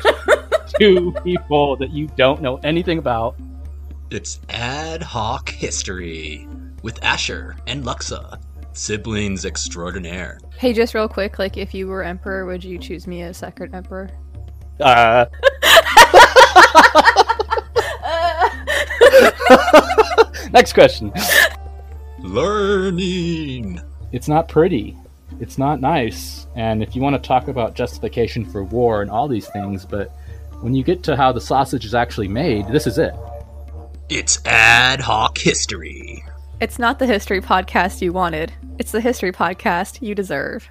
[0.78, 3.34] Two people that you don't know anything about.
[4.10, 6.46] It's ad hoc history
[6.84, 8.38] with Asher and Luxa,
[8.74, 10.38] siblings extraordinaire.
[10.58, 13.74] Hey, just real quick, like if you were emperor, would you choose me as second
[13.74, 14.10] emperor?
[14.78, 15.24] Uh,
[20.52, 21.10] next question.
[22.18, 23.80] Learning.
[24.12, 24.94] It's not pretty.
[25.40, 26.46] It's not nice.
[26.54, 30.12] And if you want to talk about justification for war and all these things, but
[30.60, 33.14] when you get to how the sausage is actually made, this is it.
[34.10, 36.22] It's ad hoc history.
[36.64, 38.50] It's not the history podcast you wanted.
[38.78, 40.66] It's the history podcast you deserve.